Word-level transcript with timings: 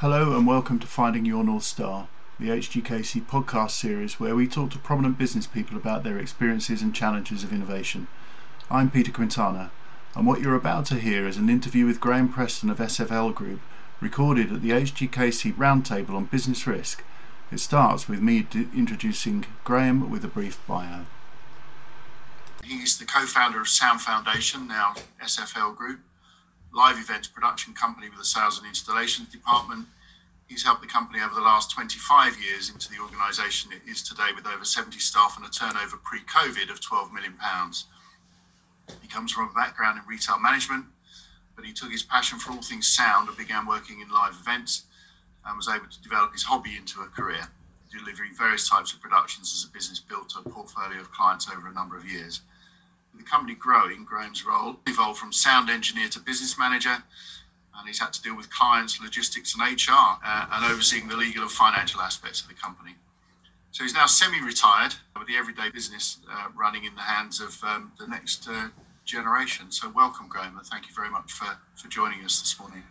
Hello 0.00 0.34
and 0.34 0.46
welcome 0.46 0.78
to 0.78 0.86
Finding 0.86 1.26
Your 1.26 1.44
North 1.44 1.62
Star, 1.62 2.08
the 2.38 2.48
HGKC 2.48 3.26
podcast 3.26 3.72
series 3.72 4.18
where 4.18 4.34
we 4.34 4.48
talk 4.48 4.70
to 4.70 4.78
prominent 4.78 5.18
business 5.18 5.46
people 5.46 5.76
about 5.76 6.04
their 6.04 6.16
experiences 6.16 6.80
and 6.80 6.94
challenges 6.94 7.44
of 7.44 7.52
innovation. 7.52 8.08
I'm 8.70 8.90
Peter 8.90 9.12
Quintana, 9.12 9.70
and 10.16 10.26
what 10.26 10.40
you're 10.40 10.54
about 10.54 10.86
to 10.86 10.94
hear 10.94 11.28
is 11.28 11.36
an 11.36 11.50
interview 11.50 11.84
with 11.84 12.00
Graham 12.00 12.32
Preston 12.32 12.70
of 12.70 12.78
SFL 12.78 13.34
Group, 13.34 13.60
recorded 14.00 14.50
at 14.50 14.62
the 14.62 14.70
HGKC 14.70 15.52
Roundtable 15.56 16.14
on 16.14 16.24
Business 16.24 16.66
Risk. 16.66 17.04
It 17.52 17.60
starts 17.60 18.08
with 18.08 18.22
me 18.22 18.40
d- 18.40 18.68
introducing 18.74 19.44
Graham 19.64 20.08
with 20.08 20.24
a 20.24 20.28
brief 20.28 20.66
bio. 20.66 21.04
He's 22.64 22.96
the 22.96 23.04
co-founder 23.04 23.60
of 23.60 23.68
Sound 23.68 24.00
Foundation, 24.00 24.66
now 24.66 24.94
SFL 25.22 25.76
Group 25.76 26.00
live 26.72 26.98
events 26.98 27.26
production 27.26 27.74
company 27.74 28.08
with 28.08 28.20
a 28.20 28.24
sales 28.24 28.58
and 28.58 28.66
installations 28.66 29.28
department. 29.28 29.86
He's 30.48 30.62
helped 30.62 30.82
the 30.82 30.88
company 30.88 31.20
over 31.20 31.34
the 31.34 31.40
last 31.40 31.70
25 31.70 32.40
years 32.40 32.70
into 32.70 32.88
the 32.90 32.98
organisation 33.00 33.72
it 33.72 33.82
is 33.88 34.02
today 34.02 34.30
with 34.34 34.46
over 34.46 34.64
70 34.64 34.98
staff 34.98 35.36
and 35.36 35.46
a 35.46 35.50
turnover 35.50 35.96
pre 36.02 36.20
COVID 36.20 36.70
of 36.70 36.80
£12 36.80 37.12
million. 37.12 37.34
He 39.00 39.08
comes 39.08 39.32
from 39.32 39.48
a 39.48 39.52
background 39.52 39.98
in 39.98 40.06
retail 40.06 40.38
management, 40.38 40.84
but 41.56 41.64
he 41.64 41.72
took 41.72 41.90
his 41.90 42.02
passion 42.02 42.38
for 42.38 42.52
all 42.52 42.62
things 42.62 42.86
sound 42.86 43.28
and 43.28 43.36
began 43.36 43.66
working 43.66 44.00
in 44.00 44.08
live 44.10 44.34
events 44.40 44.84
and 45.46 45.56
was 45.56 45.68
able 45.68 45.86
to 45.86 46.02
develop 46.02 46.32
his 46.32 46.42
hobby 46.42 46.76
into 46.76 47.00
a 47.02 47.06
career, 47.06 47.46
delivering 47.90 48.34
various 48.36 48.68
types 48.68 48.92
of 48.92 49.00
productions 49.00 49.52
as 49.54 49.68
a 49.68 49.72
business 49.72 50.00
built 50.00 50.34
a 50.38 50.48
portfolio 50.48 51.00
of 51.00 51.10
clients 51.12 51.48
over 51.48 51.68
a 51.68 51.72
number 51.72 51.96
of 51.96 52.04
years 52.04 52.40
the 53.18 53.24
company 53.24 53.54
growing, 53.54 54.04
Graham's 54.04 54.44
role 54.46 54.76
evolved 54.88 55.18
from 55.18 55.32
sound 55.32 55.70
engineer 55.70 56.08
to 56.10 56.20
business 56.20 56.58
manager, 56.58 56.96
and 57.76 57.86
he's 57.88 58.00
had 58.00 58.12
to 58.14 58.22
deal 58.22 58.36
with 58.36 58.50
clients, 58.50 59.00
logistics, 59.00 59.54
and 59.54 59.62
HR, 59.62 59.92
uh, 59.92 60.46
and 60.52 60.66
overseeing 60.72 61.08
the 61.08 61.16
legal 61.16 61.42
and 61.42 61.52
financial 61.52 62.00
aspects 62.00 62.42
of 62.42 62.48
the 62.48 62.54
company. 62.54 62.96
So 63.72 63.84
he's 63.84 63.94
now 63.94 64.06
semi-retired 64.06 64.94
with 65.18 65.28
the 65.28 65.36
everyday 65.36 65.70
business 65.70 66.18
uh, 66.30 66.48
running 66.56 66.84
in 66.84 66.94
the 66.96 67.02
hands 67.02 67.40
of 67.40 67.62
um, 67.64 67.92
the 67.98 68.06
next 68.08 68.48
uh, 68.48 68.68
generation. 69.06 69.70
So 69.72 69.90
welcome, 69.90 70.28
Graham, 70.28 70.56
and 70.58 70.66
thank 70.66 70.88
you 70.88 70.94
very 70.94 71.10
much 71.10 71.32
for, 71.32 71.46
for 71.76 71.88
joining 71.88 72.24
us 72.24 72.40
this 72.40 72.58
morning. 72.60 72.84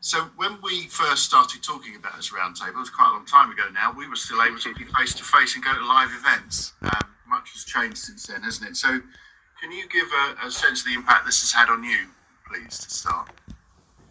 So 0.00 0.30
when 0.36 0.58
we 0.62 0.88
first 0.88 1.24
started 1.24 1.62
talking 1.62 1.96
about 1.96 2.16
this 2.16 2.32
roundtable, 2.32 2.70
it 2.70 2.76
was 2.76 2.90
quite 2.90 3.10
a 3.10 3.14
long 3.14 3.26
time 3.26 3.50
ago 3.52 3.64
now, 3.72 3.92
we 3.96 4.08
were 4.08 4.16
still 4.16 4.42
able 4.42 4.58
to 4.60 4.74
be 4.74 4.84
face 4.98 5.14
to 5.16 5.24
face 5.24 5.56
and 5.56 5.64
go 5.64 5.74
to 5.74 5.84
live 5.86 6.10
events. 6.12 6.74
Um, 6.86 7.05
much 7.46 7.52
has 7.52 7.64
changed 7.64 7.98
since 7.98 8.26
then, 8.26 8.42
hasn't 8.42 8.70
it? 8.70 8.76
So, 8.76 8.88
can 9.60 9.72
you 9.72 9.88
give 9.88 10.06
a, 10.42 10.46
a 10.46 10.50
sense 10.50 10.80
of 10.80 10.86
the 10.86 10.94
impact 10.94 11.26
this 11.26 11.40
has 11.40 11.52
had 11.52 11.70
on 11.70 11.84
you, 11.84 12.06
please, 12.50 12.78
to 12.78 12.90
start? 12.90 13.30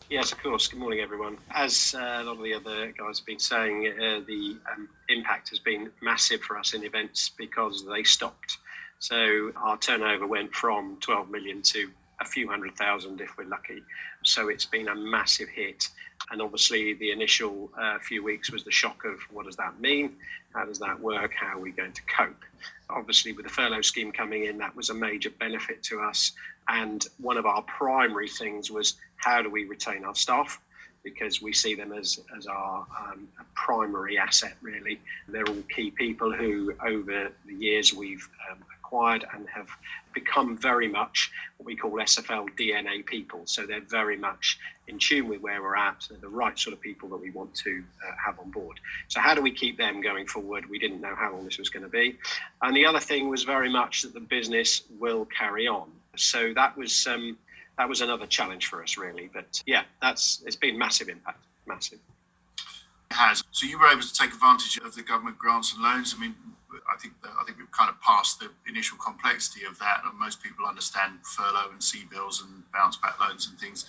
Yes, 0.09 0.31
of 0.31 0.41
course. 0.41 0.67
Good 0.67 0.79
morning, 0.79 0.99
everyone. 0.99 1.37
As 1.51 1.95
uh, 1.97 2.19
a 2.21 2.23
lot 2.23 2.37
of 2.37 2.43
the 2.43 2.53
other 2.53 2.91
guys 2.91 3.19
have 3.19 3.25
been 3.25 3.39
saying, 3.39 3.87
uh, 3.87 4.21
the 4.25 4.57
um, 4.71 4.87
impact 5.09 5.49
has 5.49 5.59
been 5.59 5.91
massive 6.01 6.41
for 6.41 6.57
us 6.57 6.73
in 6.73 6.83
events 6.83 7.29
because 7.37 7.85
they 7.85 8.03
stopped. 8.03 8.57
So 8.99 9.51
our 9.57 9.77
turnover 9.77 10.25
went 10.27 10.53
from 10.53 10.97
12 11.01 11.29
million 11.29 11.61
to 11.63 11.89
a 12.21 12.25
few 12.25 12.47
hundred 12.47 12.75
thousand 12.77 13.19
if 13.19 13.37
we're 13.37 13.45
lucky. 13.45 13.83
So 14.23 14.47
it's 14.47 14.65
been 14.65 14.87
a 14.87 14.95
massive 14.95 15.49
hit. 15.49 15.89
And 16.31 16.41
obviously, 16.41 16.93
the 16.93 17.11
initial 17.11 17.69
uh, 17.77 17.99
few 17.99 18.23
weeks 18.23 18.51
was 18.51 18.63
the 18.63 18.71
shock 18.71 19.03
of 19.05 19.19
what 19.31 19.45
does 19.45 19.57
that 19.57 19.79
mean? 19.79 20.15
How 20.55 20.63
does 20.63 20.79
that 20.79 21.01
work? 21.01 21.33
How 21.33 21.57
are 21.57 21.59
we 21.59 21.71
going 21.71 21.91
to 21.91 22.01
cope? 22.03 22.43
Obviously, 22.89 23.33
with 23.33 23.45
the 23.45 23.51
furlough 23.51 23.81
scheme 23.81 24.13
coming 24.13 24.45
in, 24.45 24.57
that 24.59 24.73
was 24.75 24.89
a 24.89 24.93
major 24.93 25.29
benefit 25.29 25.83
to 25.83 25.99
us. 25.99 26.31
And 26.67 27.05
one 27.19 27.37
of 27.37 27.45
our 27.45 27.61
primary 27.63 28.29
things 28.29 28.71
was 28.71 28.95
how 29.17 29.41
do 29.41 29.49
we 29.49 29.65
retain 29.65 30.05
our 30.05 30.15
staff? 30.15 30.61
Because 31.03 31.41
we 31.41 31.51
see 31.51 31.75
them 31.75 31.91
as, 31.91 32.19
as 32.37 32.47
our 32.47 32.87
um, 32.97 33.27
primary 33.53 34.17
asset, 34.17 34.55
really. 34.61 35.01
They're 35.27 35.45
all 35.45 35.61
key 35.63 35.91
people 35.91 36.31
who, 36.31 36.73
over 36.83 37.31
the 37.45 37.53
years, 37.53 37.93
we've 37.93 38.27
um, 38.49 38.54
acquired 38.85 39.25
and 39.33 39.47
have 39.49 39.69
become 40.13 40.57
very 40.57 40.87
much 40.87 41.31
what 41.57 41.65
we 41.65 41.75
call 41.75 41.91
SFL 41.91 42.49
DNA 42.57 43.05
people. 43.05 43.41
So 43.45 43.65
they're 43.65 43.81
very 43.81 44.17
much 44.17 44.59
in 44.87 44.99
tune 44.99 45.27
with 45.27 45.41
where 45.41 45.61
we're 45.61 45.75
at. 45.75 46.05
They're 46.09 46.19
the 46.19 46.29
right 46.29 46.57
sort 46.57 46.73
of 46.73 46.81
people 46.81 47.09
that 47.09 47.17
we 47.17 47.31
want 47.31 47.53
to 47.55 47.83
uh, 48.05 48.11
have 48.23 48.39
on 48.39 48.51
board. 48.51 48.79
So 49.07 49.19
how 49.19 49.33
do 49.35 49.41
we 49.41 49.51
keep 49.51 49.77
them 49.77 50.01
going 50.01 50.27
forward? 50.27 50.69
We 50.69 50.79
didn't 50.79 51.01
know 51.01 51.15
how 51.15 51.33
long 51.33 51.45
this 51.45 51.57
was 51.57 51.69
going 51.69 51.83
to 51.83 51.89
be. 51.89 52.17
And 52.61 52.75
the 52.75 52.85
other 52.85 52.99
thing 52.99 53.29
was 53.29 53.43
very 53.43 53.69
much 53.69 54.03
that 54.03 54.13
the 54.13 54.19
business 54.19 54.83
will 54.99 55.25
carry 55.25 55.67
on. 55.67 55.89
So 56.15 56.53
that 56.53 56.77
was 56.77 57.07
um, 57.07 57.37
that 57.77 57.89
was 57.89 58.01
another 58.01 58.25
challenge 58.25 58.67
for 58.67 58.81
us, 58.81 58.97
really. 58.97 59.29
But 59.33 59.61
yeah, 59.65 59.83
that's 60.01 60.41
it's 60.45 60.55
been 60.55 60.77
massive 60.77 61.09
impact, 61.09 61.39
massive. 61.65 61.99
Has. 63.11 63.43
So 63.51 63.65
you 63.65 63.79
were 63.79 63.87
able 63.87 64.01
to 64.01 64.13
take 64.13 64.33
advantage 64.33 64.77
of 64.83 64.95
the 64.95 65.01
government 65.01 65.37
grants 65.37 65.73
and 65.73 65.83
loans. 65.83 66.15
I 66.17 66.19
mean, 66.19 66.35
I 66.91 66.97
think 66.97 67.13
that, 67.21 67.31
I 67.39 67.43
think 67.45 67.57
we've 67.57 67.71
kind 67.71 67.89
of 67.89 67.99
passed 68.01 68.39
the 68.39 68.49
initial 68.67 68.97
complexity 68.97 69.65
of 69.65 69.77
that, 69.79 70.01
and 70.05 70.19
most 70.19 70.41
people 70.43 70.65
understand 70.65 71.19
furlough 71.23 71.69
and 71.71 71.79
CBILS 71.79 72.43
and 72.43 72.63
bounce 72.73 72.97
back 72.97 73.19
loans 73.19 73.47
and 73.47 73.59
things. 73.59 73.85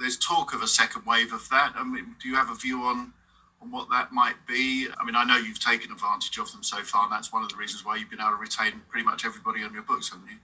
There's 0.00 0.16
talk 0.16 0.54
of 0.54 0.62
a 0.62 0.66
second 0.66 1.04
wave 1.04 1.32
of 1.32 1.46
that. 1.50 1.74
I 1.76 1.84
mean, 1.84 2.16
do 2.20 2.28
you 2.28 2.34
have 2.34 2.50
a 2.50 2.54
view 2.54 2.82
on 2.82 3.12
on 3.60 3.70
what 3.70 3.88
that 3.90 4.12
might 4.12 4.34
be? 4.46 4.88
I 4.98 5.04
mean, 5.04 5.14
I 5.14 5.24
know 5.24 5.36
you've 5.36 5.60
taken 5.60 5.92
advantage 5.92 6.36
of 6.38 6.50
them 6.50 6.62
so 6.62 6.78
far, 6.82 7.04
and 7.04 7.12
that's 7.12 7.32
one 7.32 7.42
of 7.42 7.48
the 7.48 7.56
reasons 7.56 7.84
why 7.84 7.96
you've 7.96 8.10
been 8.10 8.20
able 8.20 8.30
to 8.30 8.36
retain 8.36 8.80
pretty 8.88 9.04
much 9.04 9.24
everybody 9.24 9.62
on 9.62 9.72
your 9.72 9.82
books, 9.82 10.10
haven't 10.10 10.28
you? 10.28 10.36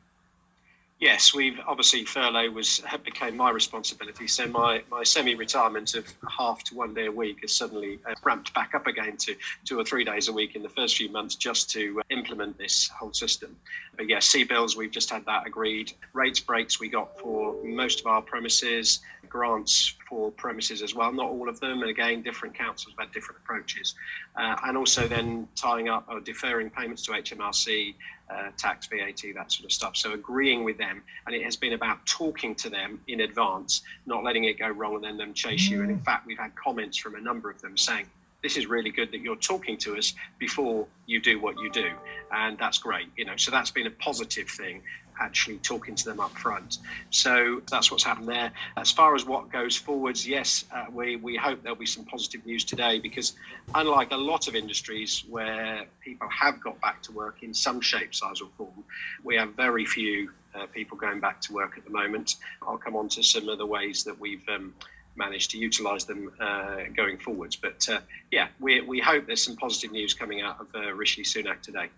Yes, 1.00 1.32
we've 1.32 1.60
obviously 1.64 2.04
furlough 2.04 2.50
was 2.50 2.82
became 3.04 3.36
my 3.36 3.50
responsibility. 3.50 4.26
So 4.26 4.48
my, 4.48 4.82
my 4.91 5.04
semi-retirement 5.04 5.94
of 5.94 6.12
half 6.28 6.64
to 6.64 6.75
one 6.75 6.92
day 6.92 7.06
a 7.06 7.12
week 7.12 7.42
has 7.42 7.54
suddenly 7.54 8.00
uh, 8.04 8.14
ramped 8.25 8.53
back 8.53 8.75
up 8.75 8.88
again 8.88 9.16
to 9.19 9.36
two 9.64 9.78
or 9.78 9.84
three 9.84 10.03
days 10.03 10.26
a 10.26 10.32
week 10.32 10.56
in 10.56 10.62
the 10.62 10.69
first 10.69 10.97
few 10.97 11.09
months 11.09 11.36
just 11.36 11.70
to 11.70 12.00
uh, 12.00 12.03
implement 12.10 12.59
this 12.59 12.88
whole 12.88 13.12
system. 13.12 13.54
But 13.97 14.09
yeah, 14.09 14.19
CBILS 14.19 14.76
we've 14.76 14.91
just 14.91 15.10
had 15.10 15.25
that 15.26 15.47
agreed. 15.47 15.92
Rates 16.14 16.41
breaks 16.41 16.81
we 16.81 16.88
got 16.88 17.16
for 17.20 17.62
most 17.62 18.00
of 18.00 18.09
our 18.09 18.20
premises, 18.20 18.98
grants 19.28 19.94
for 20.09 20.32
premises 20.32 20.82
as 20.82 20.97
well. 20.97 21.12
Not 21.12 21.26
all 21.26 21.48
of 21.48 21.60
them, 21.60 21.80
and 21.80 21.91
again, 21.91 22.22
different 22.22 22.54
councils 22.54 22.94
have 22.98 23.06
had 23.06 23.15
different 23.15 23.41
approaches, 23.44 23.94
uh, 24.34 24.56
and 24.65 24.76
also 24.76 25.06
then 25.06 25.47
tying 25.54 25.88
up 25.88 26.06
or 26.09 26.19
deferring 26.19 26.70
payments 26.70 27.03
to 27.04 27.12
HMRC 27.12 27.94
uh, 28.31 28.50
tax, 28.56 28.87
VAT, 28.87 29.22
that 29.34 29.50
sort 29.53 29.65
of 29.65 29.72
stuff. 29.72 29.97
So 29.97 30.12
agreeing 30.12 30.65
with 30.65 30.78
them, 30.78 31.03
and 31.27 31.34
it 31.34 31.44
has 31.44 31.56
been 31.56 31.72
about 31.72 32.05
talking 32.06 32.55
to 32.56 32.71
them 32.71 33.00
in 33.09 33.21
advance, 33.21 33.83
not 34.06 34.25
letting 34.25 34.44
it 34.44 34.59
go 34.59 34.69
wrong 34.69 34.97
and 34.97 35.05
then 35.05 35.16
them 35.16 35.34
chase 35.34 35.69
you. 35.69 35.83
And 35.83 35.91
in 35.91 36.00
fact, 36.00 36.27
we've 36.27 36.39
had 36.39 36.55
comments 36.55 36.99
from 36.99 37.15
a 37.15 37.21
number 37.21 37.50
of 37.50 37.61
them 37.61 37.77
saying, 37.77 38.06
this 38.43 38.56
is 38.56 38.66
really 38.66 38.91
good 38.91 39.11
that 39.12 39.21
you're 39.21 39.37
talking 39.37 39.77
to 39.78 39.97
us 39.97 40.15
before 40.39 40.87
you 41.06 41.21
do 41.21 41.41
what 41.41 41.59
you 41.59 41.71
do 41.71 41.91
and 42.31 42.59
that's 42.59 42.78
great 42.78 43.09
you 43.16 43.25
know 43.25 43.37
so 43.37 43.50
that's 43.50 43.71
been 43.71 43.87
a 43.87 43.91
positive 43.91 44.49
thing 44.49 44.83
actually 45.18 45.58
talking 45.58 45.94
to 45.94 46.04
them 46.04 46.20
up 46.20 46.32
front. 46.32 46.78
So 47.10 47.60
that's 47.70 47.90
what's 47.90 48.04
happened 48.04 48.28
there. 48.28 48.52
As 48.76 48.90
far 48.90 49.14
as 49.14 49.24
what 49.24 49.50
goes 49.50 49.76
forwards, 49.76 50.26
yes, 50.26 50.64
uh, 50.74 50.86
we, 50.92 51.16
we 51.16 51.36
hope 51.36 51.62
there'll 51.62 51.76
be 51.76 51.86
some 51.86 52.04
positive 52.04 52.44
news 52.46 52.64
today 52.64 52.98
because 53.00 53.34
unlike 53.74 54.12
a 54.12 54.16
lot 54.16 54.48
of 54.48 54.54
industries 54.54 55.24
where 55.28 55.86
people 56.00 56.28
have 56.28 56.60
got 56.60 56.80
back 56.80 57.02
to 57.02 57.12
work 57.12 57.42
in 57.42 57.54
some 57.54 57.80
shape, 57.80 58.14
size, 58.14 58.40
or 58.40 58.48
form, 58.56 58.84
we 59.24 59.36
have 59.36 59.54
very 59.54 59.84
few 59.84 60.30
uh, 60.54 60.66
people 60.66 60.96
going 60.96 61.20
back 61.20 61.40
to 61.42 61.52
work 61.52 61.76
at 61.76 61.84
the 61.84 61.90
moment. 61.90 62.36
I'll 62.62 62.78
come 62.78 62.96
on 62.96 63.08
to 63.10 63.22
some 63.22 63.48
of 63.48 63.58
the 63.58 63.66
ways 63.66 64.04
that 64.04 64.18
we've 64.18 64.46
um, 64.48 64.74
managed 65.16 65.50
to 65.50 65.58
utilise 65.58 66.04
them 66.04 66.32
uh, 66.40 66.84
going 66.96 67.18
forwards. 67.18 67.56
But 67.56 67.88
uh, 67.88 68.00
yeah, 68.30 68.48
we, 68.60 68.80
we 68.80 69.00
hope 69.00 69.26
there's 69.26 69.44
some 69.44 69.56
positive 69.56 69.92
news 69.92 70.14
coming 70.14 70.40
out 70.40 70.60
of 70.60 70.68
uh, 70.74 70.92
Rishi 70.94 71.22
Sunak 71.22 71.60
today. 71.60 71.88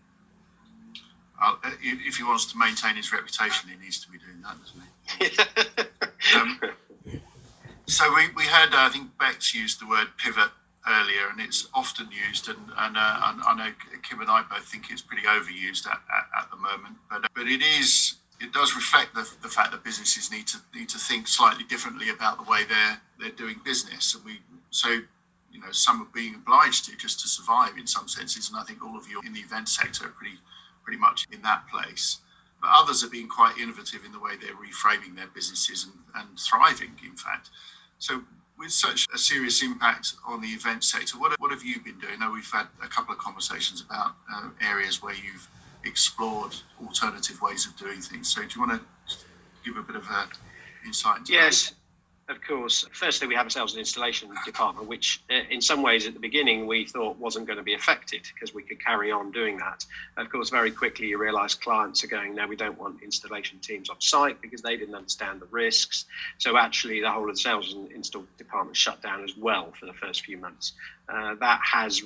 Uh, 1.40 1.54
if 1.82 2.16
he 2.16 2.22
wants 2.22 2.46
to 2.52 2.58
maintain 2.58 2.96
his 2.96 3.12
reputation, 3.12 3.70
he 3.70 3.76
needs 3.82 3.98
to 4.04 4.10
be 4.10 4.18
doing 4.18 4.42
that, 4.42 4.56
doesn't 4.60 4.82
he? 5.18 6.36
um, 6.36 6.60
so 7.86 8.12
we, 8.14 8.28
we 8.36 8.44
heard, 8.44 8.74
uh, 8.74 8.86
I 8.86 8.88
think 8.90 9.08
Bex 9.18 9.54
used 9.54 9.80
the 9.80 9.86
word 9.86 10.06
pivot 10.18 10.50
earlier, 10.88 11.28
and 11.30 11.40
it's 11.40 11.68
often 11.74 12.08
used, 12.10 12.48
and, 12.48 12.58
and, 12.58 12.96
uh, 12.96 13.20
and 13.24 13.42
I 13.42 13.54
know 13.56 13.72
Kim 14.02 14.20
and 14.20 14.30
I 14.30 14.42
both 14.42 14.64
think 14.64 14.90
it's 14.90 15.02
pretty 15.02 15.24
overused 15.24 15.86
at, 15.86 16.00
at, 16.14 16.42
at 16.42 16.50
the 16.50 16.56
moment, 16.56 16.96
but 17.10 17.26
but 17.34 17.46
it 17.46 17.62
is 17.62 18.14
it 18.40 18.52
does 18.52 18.74
reflect 18.74 19.14
the, 19.14 19.28
the 19.42 19.48
fact 19.48 19.70
that 19.72 19.84
businesses 19.84 20.30
need 20.30 20.46
to 20.46 20.58
need 20.74 20.88
to 20.88 20.98
think 20.98 21.28
slightly 21.28 21.64
differently 21.64 22.10
about 22.10 22.42
the 22.42 22.50
way 22.50 22.64
they're 22.64 23.00
they're 23.18 23.36
doing 23.36 23.60
business, 23.64 24.14
and 24.14 24.24
we 24.24 24.40
so 24.70 24.88
you 25.52 25.60
know 25.60 25.70
some 25.70 26.02
are 26.02 26.08
being 26.14 26.34
obliged 26.34 26.86
to 26.86 26.96
just 26.96 27.20
to 27.20 27.28
survive 27.28 27.76
in 27.76 27.86
some 27.86 28.08
senses, 28.08 28.48
and 28.48 28.58
I 28.58 28.64
think 28.64 28.82
all 28.84 28.96
of 28.96 29.08
you 29.08 29.20
in 29.26 29.32
the 29.32 29.40
event 29.40 29.68
sector 29.68 30.06
are 30.06 30.10
pretty 30.10 30.38
pretty 30.84 30.98
much 30.98 31.26
in 31.32 31.42
that 31.42 31.68
place. 31.68 32.18
But 32.60 32.70
others 32.72 33.02
are 33.04 33.08
being 33.08 33.28
quite 33.28 33.56
innovative 33.58 34.04
in 34.04 34.12
the 34.12 34.18
way 34.18 34.32
they're 34.36 34.54
reframing 34.54 35.16
their 35.16 35.28
businesses 35.28 35.84
and, 35.84 35.94
and 36.14 36.38
thriving, 36.38 36.92
in 37.04 37.16
fact. 37.16 37.50
So, 37.98 38.22
with 38.58 38.70
such 38.70 39.06
a 39.14 39.18
serious 39.18 39.62
impact 39.62 40.14
on 40.26 40.42
the 40.42 40.48
event 40.48 40.84
sector, 40.84 41.18
what, 41.18 41.38
what 41.40 41.50
have 41.50 41.64
you 41.64 41.80
been 41.80 41.98
doing? 41.98 42.14
I 42.20 42.26
know 42.26 42.32
we've 42.32 42.50
had 42.50 42.66
a 42.82 42.88
couple 42.88 43.14
of 43.14 43.18
conversations 43.18 43.80
about 43.80 44.12
uh, 44.34 44.50
areas 44.60 45.02
where 45.02 45.14
you've 45.14 45.48
explored 45.84 46.54
alternative 46.84 47.40
ways 47.40 47.66
of 47.66 47.74
doing 47.76 48.00
things. 48.02 48.28
So, 48.28 48.42
do 48.42 48.48
you 48.54 48.66
want 48.66 48.82
to 48.82 49.16
give 49.64 49.76
a 49.76 49.82
bit 49.82 49.96
of 49.96 50.04
a 50.04 50.28
insight 50.86 51.28
yes. 51.28 51.70
That? 51.70 51.76
Of 52.30 52.40
course, 52.42 52.86
firstly, 52.92 53.26
we 53.26 53.34
have 53.34 53.46
a 53.46 53.50
sales 53.50 53.72
and 53.72 53.80
installation 53.80 54.30
department, 54.44 54.88
which 54.88 55.20
uh, 55.30 55.40
in 55.50 55.60
some 55.60 55.82
ways 55.82 56.06
at 56.06 56.14
the 56.14 56.20
beginning 56.20 56.66
we 56.68 56.86
thought 56.86 57.18
wasn't 57.18 57.46
going 57.46 57.56
to 57.58 57.64
be 57.64 57.74
affected 57.74 58.22
because 58.32 58.54
we 58.54 58.62
could 58.62 58.82
carry 58.82 59.10
on 59.10 59.32
doing 59.32 59.58
that. 59.58 59.84
Of 60.16 60.30
course, 60.30 60.48
very 60.48 60.70
quickly 60.70 61.08
you 61.08 61.18
realize 61.18 61.56
clients 61.56 62.04
are 62.04 62.06
going, 62.06 62.36
no, 62.36 62.46
we 62.46 62.56
don't 62.56 62.78
want 62.78 63.02
installation 63.02 63.58
teams 63.58 63.90
on 63.90 64.00
site 64.00 64.40
because 64.40 64.62
they 64.62 64.76
didn't 64.76 64.94
understand 64.94 65.40
the 65.40 65.46
risks. 65.46 66.04
So 66.38 66.56
actually, 66.56 67.00
the 67.00 67.10
whole 67.10 67.28
of 67.28 67.34
the 67.34 67.40
sales 67.40 67.74
and 67.74 67.90
install 67.90 68.24
department 68.38 68.76
shut 68.76 69.02
down 69.02 69.24
as 69.24 69.36
well 69.36 69.72
for 69.78 69.86
the 69.86 69.94
first 69.94 70.24
few 70.24 70.38
months. 70.38 70.72
Uh, 71.08 71.34
that 71.40 71.60
has 71.64 72.02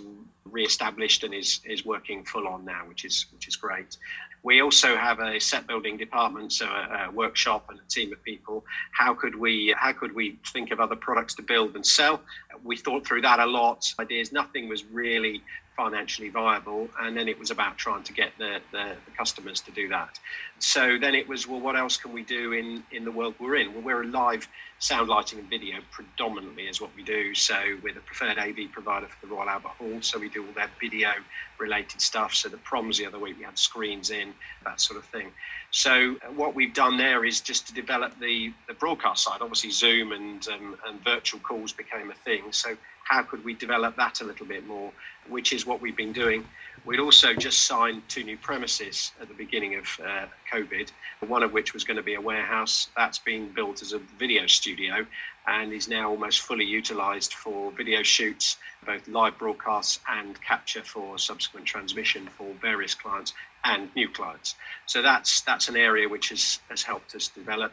re-established 0.50 1.25
and 1.25 1.35
is 1.35 1.61
is 1.65 1.85
working 1.85 2.25
full 2.25 2.47
on 2.47 2.65
now, 2.65 2.82
which 2.88 3.05
is 3.05 3.27
which 3.32 3.49
is 3.49 3.56
great. 3.56 3.97
We 4.43 4.61
also 4.61 4.94
have 4.97 5.20
a 5.20 5.41
set 5.41 5.67
building 5.67 5.97
department, 5.97 6.53
so 6.53 6.67
a, 6.67 7.09
a, 7.09 7.11
workshop 7.11 7.70
and 7.70 7.81
a 7.81 7.88
team 7.88 8.12
of 8.12 8.23
people. 8.23 8.65
How 8.93 9.15
could 9.15 9.35
we 9.35 9.75
how 9.77 9.93
could 9.93 10.13
we 10.14 10.38
think 10.52 10.70
of 10.70 10.81
other 10.81 10.96
products 10.96 11.34
to 11.34 11.43
build 11.43 11.75
and 11.75 11.84
sell? 11.84 12.20
We 12.62 12.76
thought 12.76 13.06
through 13.06 13.22
that 13.22 13.40
a 13.40 13.46
lot. 13.46 13.93
Ideas, 13.99 14.32
nothing 14.32 14.69
was 14.69 14.84
really 14.84 15.43
financially 15.76 16.29
viable. 16.29 16.88
And 16.99 17.17
then 17.17 17.29
it 17.29 17.38
was 17.38 17.50
about 17.50 17.76
trying 17.76 18.05
to 18.05 18.12
get 18.12 18.31
the, 18.38 18.61
the, 18.73 18.94
the, 19.05 19.11
customers 19.17 19.61
to 19.62 19.71
do 19.71 19.88
that. 19.88 20.19
So 20.59 20.99
then 21.00 21.15
it 21.15 21.29
was, 21.29 21.47
well, 21.47 21.61
what 21.61 21.76
else 21.76 21.97
can 21.97 22.12
we 22.12 22.23
do 22.23 22.53
in, 22.53 22.82
in 22.93 23.05
the 23.05 23.11
world 23.11 23.35
we're 23.38 23.56
in? 23.56 23.75
Well, 23.75 23.82
we're 23.82 24.03
a 24.03 24.06
live 24.06 24.49
sound, 24.79 25.09
lighting, 25.09 25.38
and 25.38 25.49
video 25.49 25.79
predominantly 25.91 26.65
is 26.65 26.81
what 26.81 26.91
we 26.97 27.03
do. 27.03 27.35
So 27.35 27.56
we're 27.82 27.94
the 27.94 28.00
preferred 28.00 28.38
AV 28.38 28.71
provider 28.73 29.06
for 29.06 29.26
the 29.26 29.32
Royal 29.32 29.49
Albert 29.49 29.69
Hall. 29.69 29.99
So 30.00 30.19
we 30.19 30.29
do 30.29 30.47
all 30.47 30.53
their 30.53 30.71
video 30.81 31.11
related 31.59 32.00
stuff. 32.00 32.35
So 32.35 32.49
the 32.49 32.56
proms 32.56 32.99
the 32.99 33.06
other 33.06 33.19
week, 33.19 33.38
we 33.38 33.44
had 33.44 33.59
screens 33.59 34.11
in, 34.11 34.32
that 34.65 34.81
sort 34.81 34.99
of 34.99 35.06
thing. 35.06 35.31
So 35.70 36.17
what 36.37 36.55
we've 36.55 36.75
done 36.75 36.99
there 36.99 37.25
is 37.25 37.41
just 37.41 37.69
to 37.69 37.75
develop 37.75 38.19
the, 38.20 38.53
the 38.69 38.75
broadcast 38.75 39.25
side. 39.25 39.38
Obviously, 39.41 39.70
Zoom 39.70 40.12
and, 40.12 40.47
um, 40.49 40.77
and 40.87 41.03
virtual 41.03 41.41
calls 41.41 41.73
became 41.73 42.11
a 42.11 42.15
thing. 42.15 42.53
So 42.53 42.77
how 43.05 43.23
could 43.23 43.45
we 43.45 43.55
develop 43.55 43.97
that 43.97 44.21
a 44.21 44.25
little 44.25 44.47
bit 44.47 44.67
more, 44.67 44.93
which 45.29 45.53
is 45.53 45.67
what 45.67 45.81
we've 45.81 45.97
been 45.97 46.12
doing. 46.12 46.45
We'd 46.85 47.01
also 47.01 47.33
just 47.35 47.62
signed 47.62 48.03
two 48.09 48.25
new 48.25 48.37
premises 48.37 49.12
at 49.21 49.29
the 49.29 49.35
beginning 49.35 49.77
of 49.77 49.85
uh, 50.05 50.27
COVID, 50.53 50.91
one 51.27 51.43
of 51.43 51.53
which 51.53 51.73
was 51.73 51.85
going 51.85 51.97
to 51.97 52.03
be 52.03 52.15
a 52.15 52.21
warehouse. 52.21 52.89
That's 52.95 53.19
being 53.19 53.49
built 53.49 53.81
as 53.81 53.95
a 53.95 53.99
video 53.99 54.47
studio 54.47 55.06
and 55.47 55.73
is 55.73 55.89
now 55.89 56.11
almost 56.11 56.41
fully 56.41 56.65
utilized 56.65 57.33
for 57.33 57.71
video 57.73 58.03
shoots, 58.03 58.56
both 58.85 59.06
live 59.09 59.39
broadcasts 59.39 60.01
and 60.09 60.39
capture 60.43 60.83
for 60.83 61.19
subsequent 61.19 61.67
transmission 61.67 62.29
for 62.29 62.53
various 62.61 62.95
clients 62.95 63.33
and 63.65 63.89
new 63.95 64.09
clients. 64.09 64.55
So 64.87 65.01
that's 65.01 65.41
that's 65.43 65.69
an 65.69 65.77
area 65.77 66.09
which 66.09 66.31
has, 66.31 66.59
has 66.69 66.83
helped 66.83 67.15
us 67.15 67.29
develop. 67.29 67.73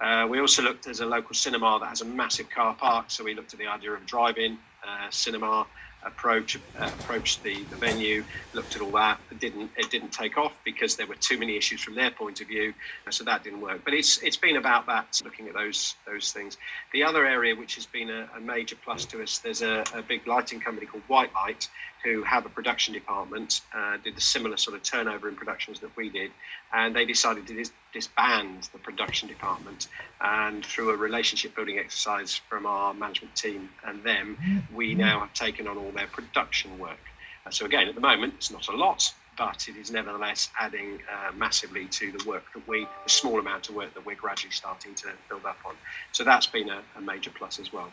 Uh, 0.00 0.26
we 0.28 0.40
also 0.40 0.62
looked 0.62 0.86
as 0.86 1.00
a 1.00 1.06
local 1.06 1.34
cinema 1.34 1.78
that 1.80 1.88
has 1.88 2.00
a 2.00 2.04
massive 2.04 2.48
car 2.50 2.74
park, 2.74 3.06
so 3.08 3.24
we 3.24 3.34
looked 3.34 3.52
at 3.52 3.58
the 3.58 3.66
idea 3.66 3.92
of 3.92 4.06
drive-in 4.06 4.58
uh, 4.86 5.10
cinema 5.10 5.66
approach 6.04 6.56
uh, 6.78 6.90
approached 7.00 7.42
the, 7.42 7.64
the 7.64 7.76
venue 7.76 8.24
looked 8.52 8.76
at 8.76 8.82
all 8.82 8.92
that 8.92 9.18
it 9.30 9.40
didn't 9.40 9.70
it 9.76 9.90
didn't 9.90 10.10
take 10.10 10.38
off 10.38 10.52
because 10.64 10.96
there 10.96 11.06
were 11.06 11.16
too 11.16 11.38
many 11.38 11.56
issues 11.56 11.80
from 11.80 11.94
their 11.94 12.10
point 12.10 12.40
of 12.40 12.46
view 12.46 12.72
so 13.10 13.24
that 13.24 13.42
didn't 13.42 13.60
work. 13.60 13.80
But 13.84 13.94
it's 13.94 14.22
it's 14.22 14.36
been 14.36 14.56
about 14.56 14.86
that 14.86 15.20
looking 15.24 15.48
at 15.48 15.54
those 15.54 15.96
those 16.06 16.32
things. 16.32 16.56
The 16.92 17.04
other 17.04 17.26
area 17.26 17.54
which 17.56 17.74
has 17.74 17.86
been 17.86 18.10
a, 18.10 18.28
a 18.36 18.40
major 18.40 18.76
plus 18.76 19.06
to 19.06 19.22
us 19.22 19.38
there's 19.38 19.62
a, 19.62 19.84
a, 19.94 20.02
big 20.02 20.26
lighting 20.26 20.60
company 20.60 20.86
called 20.86 21.02
White 21.08 21.34
Light 21.34 21.68
who 22.04 22.22
have 22.22 22.46
a 22.46 22.48
production 22.48 22.94
department 22.94 23.60
uh, 23.76 23.96
did 24.02 24.16
a 24.16 24.20
similar 24.20 24.56
sort 24.56 24.76
of 24.76 24.82
turnover 24.82 25.28
in 25.28 25.36
productions 25.36 25.80
that 25.80 25.96
we 25.96 26.08
did 26.08 26.30
and 26.72 26.94
they 26.94 27.04
decided 27.04 27.46
to 27.46 27.54
dis- 27.54 27.72
disband 27.92 28.68
the 28.72 28.78
production 28.78 29.28
department. 29.28 29.88
And 30.20 30.64
through 30.64 30.90
a 30.90 30.96
relationship 30.96 31.54
building 31.54 31.78
exercise 31.78 32.34
from 32.34 32.66
our 32.66 32.94
management 32.94 33.34
team 33.34 33.70
and 33.86 34.02
them 34.02 34.64
we 34.74 34.94
now 34.94 35.20
have 35.20 35.32
taken 35.34 35.66
on 35.66 35.78
all 35.78 35.90
their 35.92 36.06
production 36.06 36.78
work. 36.78 36.98
Uh, 37.46 37.50
so 37.50 37.66
again 37.66 37.88
at 37.88 37.94
the 37.94 38.00
moment 38.00 38.34
it's 38.36 38.50
not 38.50 38.68
a 38.68 38.76
lot 38.76 39.12
but 39.38 39.68
it 39.68 39.76
is 39.76 39.90
nevertheless 39.90 40.50
adding 40.58 40.98
uh, 41.10 41.32
massively 41.32 41.86
to 41.86 42.12
the 42.12 42.28
work 42.28 42.44
that 42.52 42.66
we 42.68 42.88
the 43.04 43.10
small 43.10 43.38
amount 43.38 43.68
of 43.68 43.76
work 43.76 43.94
that 43.94 44.04
we're 44.04 44.16
gradually 44.16 44.50
starting 44.50 44.94
to 44.96 45.08
build 45.28 45.44
up 45.46 45.58
on. 45.64 45.74
So 46.12 46.24
that's 46.24 46.46
been 46.46 46.68
a, 46.68 46.82
a 46.96 47.00
major 47.00 47.30
plus 47.30 47.60
as 47.60 47.72
well. 47.72 47.90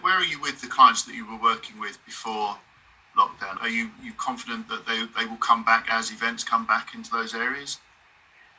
Where 0.00 0.14
are 0.14 0.24
you 0.24 0.40
with 0.40 0.60
the 0.60 0.68
clients 0.68 1.02
that 1.04 1.14
you 1.14 1.26
were 1.26 1.42
working 1.42 1.80
with 1.80 1.98
before 2.06 2.56
lockdown. 3.16 3.60
Are 3.60 3.68
you 3.68 3.90
you 4.02 4.12
confident 4.16 4.68
that 4.68 4.86
they 4.86 5.06
they 5.18 5.26
will 5.26 5.36
come 5.38 5.64
back 5.64 5.86
as 5.90 6.10
events 6.10 6.44
come 6.44 6.66
back 6.66 6.94
into 6.94 7.10
those 7.10 7.34
areas? 7.34 7.78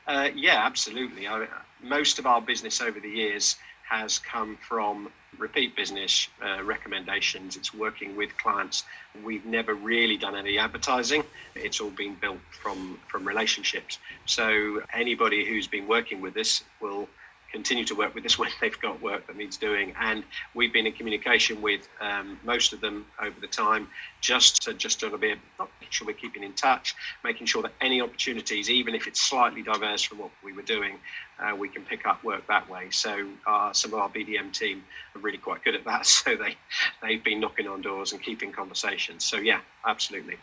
Uh, 0.07 0.29
yeah, 0.35 0.65
absolutely. 0.65 1.27
I, 1.27 1.47
most 1.83 2.17
of 2.17 2.25
our 2.25 2.41
business 2.41 2.81
over 2.81 2.99
the 2.99 3.09
years 3.09 3.57
has 3.89 4.19
come 4.19 4.57
from 4.57 5.09
repeat 5.37 5.75
business 5.75 6.27
uh, 6.43 6.63
recommendations. 6.63 7.55
It's 7.55 7.73
working 7.73 8.15
with 8.15 8.35
clients. 8.37 8.83
We've 9.23 9.45
never 9.45 9.73
really 9.73 10.17
done 10.17 10.35
any 10.35 10.57
advertising. 10.57 11.23
It's 11.55 11.79
all 11.79 11.89
been 11.89 12.15
built 12.15 12.39
from 12.51 12.99
from 13.07 13.27
relationships. 13.27 13.99
So 14.25 14.81
anybody 14.93 15.45
who's 15.45 15.67
been 15.67 15.87
working 15.87 16.21
with 16.21 16.35
us 16.37 16.63
will 16.81 17.07
continue 17.57 17.83
to 17.85 17.95
work 17.95 18.13
with 18.13 18.23
us 18.23 18.37
when 18.41 18.51
they've 18.61 18.79
got 18.79 19.01
work 19.01 19.25
that 19.27 19.35
needs 19.35 19.57
doing. 19.57 19.93
And 19.99 20.23
we've 20.53 20.71
been 20.71 20.85
in 20.85 20.93
communication 20.93 21.61
with 21.61 21.87
um, 21.99 22.39
most 22.43 22.71
of 22.71 22.81
them 22.81 23.05
over 23.19 23.39
the 23.39 23.47
time, 23.47 23.87
just 24.21 24.61
to 24.63 24.73
just 24.73 24.99
to 24.99 25.17
be 25.17 25.29
making 25.29 25.89
sure 25.89 26.07
we're 26.07 26.13
keeping 26.13 26.43
in 26.43 26.53
touch, 26.53 26.95
making 27.23 27.47
sure 27.47 27.63
that 27.63 27.73
any 27.81 27.99
opportunities, 28.01 28.69
even 28.69 28.93
if 28.93 29.07
it's 29.07 29.21
slightly 29.21 29.63
diverse 29.63 30.03
from 30.03 30.19
what 30.19 30.31
we 30.43 30.53
were 30.53 30.67
doing, 30.77 30.95
uh, 31.39 31.55
we 31.55 31.67
can 31.67 31.83
pick 31.83 32.05
up 32.05 32.23
work 32.23 32.45
that 32.47 32.69
way. 32.69 32.85
So 32.91 33.11
some 33.71 33.93
of 33.93 33.99
our 33.99 34.09
BDM 34.09 34.51
team 34.53 34.83
are 35.15 35.21
really 35.21 35.37
quite 35.37 35.63
good 35.63 35.75
at 35.75 35.85
that. 35.85 36.05
So 36.27 36.35
they 36.35 36.55
they've 37.01 37.23
been 37.23 37.39
knocking 37.39 37.67
on 37.67 37.81
doors 37.81 38.11
and 38.11 38.21
keeping 38.21 38.51
conversations. 38.51 39.23
So 39.23 39.37
yeah, 39.37 39.61
absolutely. 39.85 40.37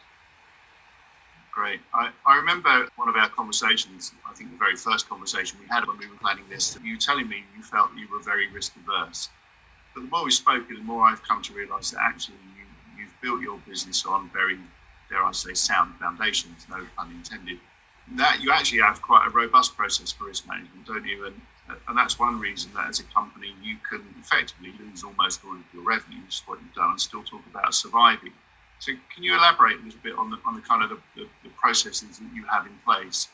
Great. 1.55 1.81
I, 1.95 2.11
I 2.27 2.37
remember 2.39 2.89
one 2.97 3.09
of 3.09 3.15
our 3.15 3.29
conversations, 3.29 4.13
I 4.29 4.35
think 4.35 4.51
the 4.51 4.57
very 4.57 4.75
first 4.75 5.09
conversation 5.09 5.57
we 5.61 5.69
had 5.69 5.87
when 5.87 5.99
we 5.99 6.09
were 6.09 6.17
planning 6.17 6.43
this, 6.51 6.77
you 6.83 6.99
telling 6.99 7.29
me 7.29 7.45
you 7.57 7.63
felt 7.63 7.91
you 7.97 8.09
were 8.11 8.19
very 8.19 8.49
risk 8.49 8.75
averse. 8.75 9.29
But 9.95 10.01
the 10.01 10.09
more 10.09 10.25
we've 10.25 10.33
spoken, 10.33 10.75
the 10.75 10.83
more 10.83 11.05
I've 11.05 11.23
come 11.23 11.43
to 11.43 11.53
realise 11.53 11.93
that 11.93 12.01
actually 12.03 12.39
you, 12.57 12.65
you've 12.99 13.21
built 13.23 13.41
your 13.41 13.59
business 13.69 14.05
on 14.05 14.31
very, 14.31 14.59
dare 15.09 15.23
I 15.23 15.31
say, 15.31 15.55
sound 15.55 15.95
foundations, 16.01 16.67
no 16.69 16.85
pun 16.97 17.13
intended. 17.13 17.61
That 18.17 18.41
you 18.43 18.51
actually 18.51 18.81
have 18.81 19.01
quite 19.01 19.25
a 19.29 19.31
robust 19.31 19.77
process 19.77 20.11
for 20.11 20.25
risk 20.25 20.49
management, 20.49 20.87
don't 20.87 21.07
you? 21.07 21.27
And, 21.27 21.41
and 21.87 21.97
that's 21.97 22.19
one 22.19 22.41
reason 22.41 22.73
that 22.75 22.89
as 22.89 22.99
a 22.99 23.05
company 23.05 23.55
you 23.63 23.77
can 23.89 24.03
effectively 24.21 24.75
lose 24.81 25.05
almost 25.05 25.45
all 25.45 25.53
of 25.53 25.63
your 25.73 25.85
revenues, 25.85 26.43
what 26.47 26.59
you've 26.61 26.75
done, 26.75 26.91
and 26.91 27.01
still 27.01 27.23
talk 27.23 27.47
about 27.49 27.77
surviving. 27.77 28.33
So 28.79 28.93
can 29.15 29.23
you 29.23 29.35
elaborate 29.35 29.81
a 29.81 29.85
little 29.85 30.01
bit 30.03 30.15
on 30.17 30.31
the, 30.31 30.39
on 30.45 30.55
the 30.55 30.61
kind 30.61 30.83
of 30.83 30.91
the, 30.91 30.99
the, 31.17 31.29
the 31.43 31.51
processes 31.51 32.19
that 32.19 32.35
you 32.35 32.45
have 32.45 32.67
in 32.67 32.73
place 32.85 33.29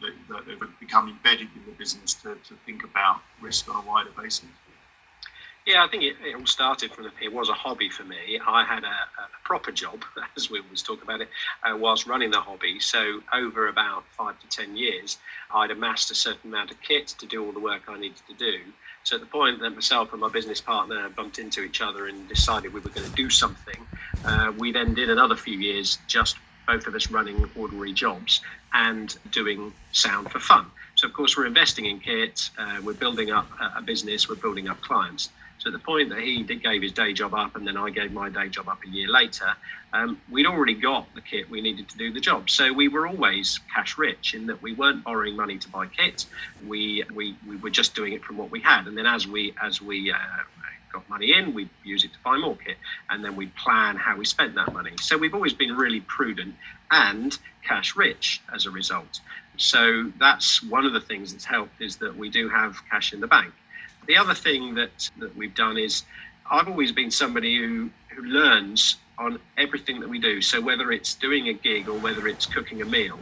that, 0.00 0.12
that 0.28 0.58
have 0.60 0.80
become 0.80 1.08
embedded 1.08 1.48
in 1.54 1.64
the 1.64 1.72
business 1.72 2.14
to, 2.14 2.34
to 2.34 2.54
think 2.66 2.84
about 2.84 3.20
risk 3.40 3.68
on 3.68 3.82
a 3.82 3.88
wider 3.88 4.10
basis? 4.20 4.44
Yeah, 5.64 5.84
I 5.84 5.88
think 5.88 6.02
it, 6.02 6.16
it 6.24 6.34
all 6.34 6.46
started 6.46 6.92
from 6.92 7.04
the, 7.04 7.12
it 7.22 7.32
was 7.32 7.48
a 7.48 7.54
hobby 7.54 7.88
for 7.88 8.02
me. 8.02 8.40
I 8.44 8.64
had 8.64 8.82
a, 8.82 8.88
a 8.88 9.28
proper 9.44 9.70
job, 9.70 10.04
as 10.36 10.50
we 10.50 10.60
always 10.60 10.82
talk 10.82 11.02
about 11.04 11.20
it, 11.20 11.28
uh, 11.62 11.76
whilst 11.76 12.06
running 12.06 12.32
the 12.32 12.40
hobby. 12.40 12.80
So 12.80 13.20
over 13.32 13.68
about 13.68 14.04
five 14.10 14.40
to 14.40 14.48
ten 14.48 14.76
years, 14.76 15.18
I'd 15.54 15.70
amassed 15.70 16.10
a 16.10 16.16
certain 16.16 16.50
amount 16.50 16.72
of 16.72 16.82
kit 16.82 17.08
to 17.18 17.26
do 17.26 17.44
all 17.44 17.52
the 17.52 17.60
work 17.60 17.82
I 17.86 17.96
needed 17.96 18.20
to 18.28 18.34
do. 18.34 18.60
So 19.04 19.16
at 19.16 19.22
the 19.22 19.28
point 19.28 19.60
that 19.60 19.70
myself 19.70 20.12
and 20.12 20.20
my 20.20 20.30
business 20.30 20.60
partner 20.60 21.10
bumped 21.10 21.38
into 21.38 21.62
each 21.62 21.80
other 21.82 22.06
and 22.08 22.28
decided 22.28 22.72
we 22.72 22.80
were 22.80 22.90
going 22.90 23.08
to 23.08 23.14
do 23.14 23.30
something, 23.30 23.88
uh, 24.24 24.52
we 24.56 24.72
then 24.72 24.94
did 24.94 25.10
another 25.10 25.36
few 25.36 25.58
years 25.58 25.98
just 26.08 26.38
both 26.68 26.86
of 26.86 26.94
us 26.94 27.10
running 27.10 27.50
ordinary 27.56 27.92
jobs 27.94 28.40
and 28.74 29.16
doing 29.30 29.74
sound 29.92 30.30
for 30.30 30.40
fun. 30.40 30.70
So 30.96 31.08
of 31.08 31.14
course 31.14 31.36
we're 31.36 31.46
investing 31.46 31.86
in 31.86 32.00
kit, 32.00 32.40
uh, 32.58 32.78
we're 32.82 32.94
building 32.94 33.30
up 33.32 33.50
a 33.76 33.82
business, 33.82 34.28
we're 34.28 34.36
building 34.36 34.68
up 34.68 34.80
clients. 34.82 35.30
At 35.66 35.72
the 35.72 35.78
point 35.78 36.10
that 36.10 36.20
he 36.20 36.42
gave 36.42 36.82
his 36.82 36.92
day 36.92 37.12
job 37.12 37.34
up 37.34 37.56
and 37.56 37.66
then 37.66 37.76
I 37.76 37.90
gave 37.90 38.12
my 38.12 38.28
day 38.28 38.48
job 38.48 38.68
up 38.68 38.80
a 38.84 38.88
year 38.88 39.08
later, 39.08 39.46
um, 39.92 40.20
we'd 40.30 40.46
already 40.46 40.74
got 40.74 41.14
the 41.14 41.20
kit 41.20 41.48
we 41.50 41.60
needed 41.60 41.88
to 41.90 41.98
do 41.98 42.12
the 42.12 42.20
job. 42.20 42.50
So 42.50 42.72
we 42.72 42.88
were 42.88 43.06
always 43.06 43.60
cash 43.74 43.98
rich 43.98 44.34
in 44.34 44.46
that 44.46 44.62
we 44.62 44.74
weren't 44.74 45.04
borrowing 45.04 45.36
money 45.36 45.58
to 45.58 45.68
buy 45.68 45.86
kit. 45.86 46.24
We, 46.66 47.04
we, 47.14 47.36
we 47.46 47.56
were 47.56 47.70
just 47.70 47.94
doing 47.94 48.12
it 48.12 48.24
from 48.24 48.36
what 48.36 48.50
we 48.50 48.60
had. 48.60 48.86
And 48.86 48.96
then 48.96 49.06
as 49.06 49.26
we, 49.26 49.54
as 49.62 49.80
we 49.80 50.10
uh, 50.10 50.16
got 50.92 51.08
money 51.08 51.32
in, 51.32 51.54
we'd 51.54 51.70
use 51.84 52.04
it 52.04 52.12
to 52.12 52.18
buy 52.24 52.36
more 52.36 52.56
kit, 52.56 52.76
and 53.10 53.24
then 53.24 53.36
we'd 53.36 53.54
plan 53.56 53.96
how 53.96 54.16
we 54.16 54.24
spent 54.24 54.54
that 54.54 54.72
money. 54.72 54.92
So 55.00 55.16
we've 55.16 55.34
always 55.34 55.54
been 55.54 55.74
really 55.76 56.00
prudent 56.00 56.54
and 56.90 57.36
cash 57.66 57.96
rich 57.96 58.42
as 58.54 58.66
a 58.66 58.70
result. 58.70 59.20
So 59.56 60.12
that's 60.18 60.62
one 60.62 60.84
of 60.84 60.92
the 60.92 61.00
things 61.00 61.32
that's 61.32 61.44
helped 61.44 61.80
is 61.80 61.96
that 61.96 62.16
we 62.16 62.30
do 62.30 62.48
have 62.48 62.76
cash 62.90 63.12
in 63.12 63.20
the 63.20 63.26
bank. 63.26 63.52
The 64.06 64.16
other 64.16 64.34
thing 64.34 64.74
that, 64.74 65.08
that 65.18 65.34
we've 65.36 65.54
done 65.54 65.76
is 65.78 66.02
I've 66.50 66.68
always 66.68 66.92
been 66.92 67.10
somebody 67.10 67.56
who, 67.58 67.90
who 68.14 68.22
learns 68.22 68.96
on 69.18 69.38
everything 69.56 70.00
that 70.00 70.08
we 70.08 70.18
do. 70.18 70.40
So 70.40 70.60
whether 70.60 70.90
it's 70.90 71.14
doing 71.14 71.48
a 71.48 71.52
gig 71.52 71.88
or 71.88 71.98
whether 71.98 72.26
it's 72.26 72.46
cooking 72.46 72.82
a 72.82 72.84
meal, 72.84 73.18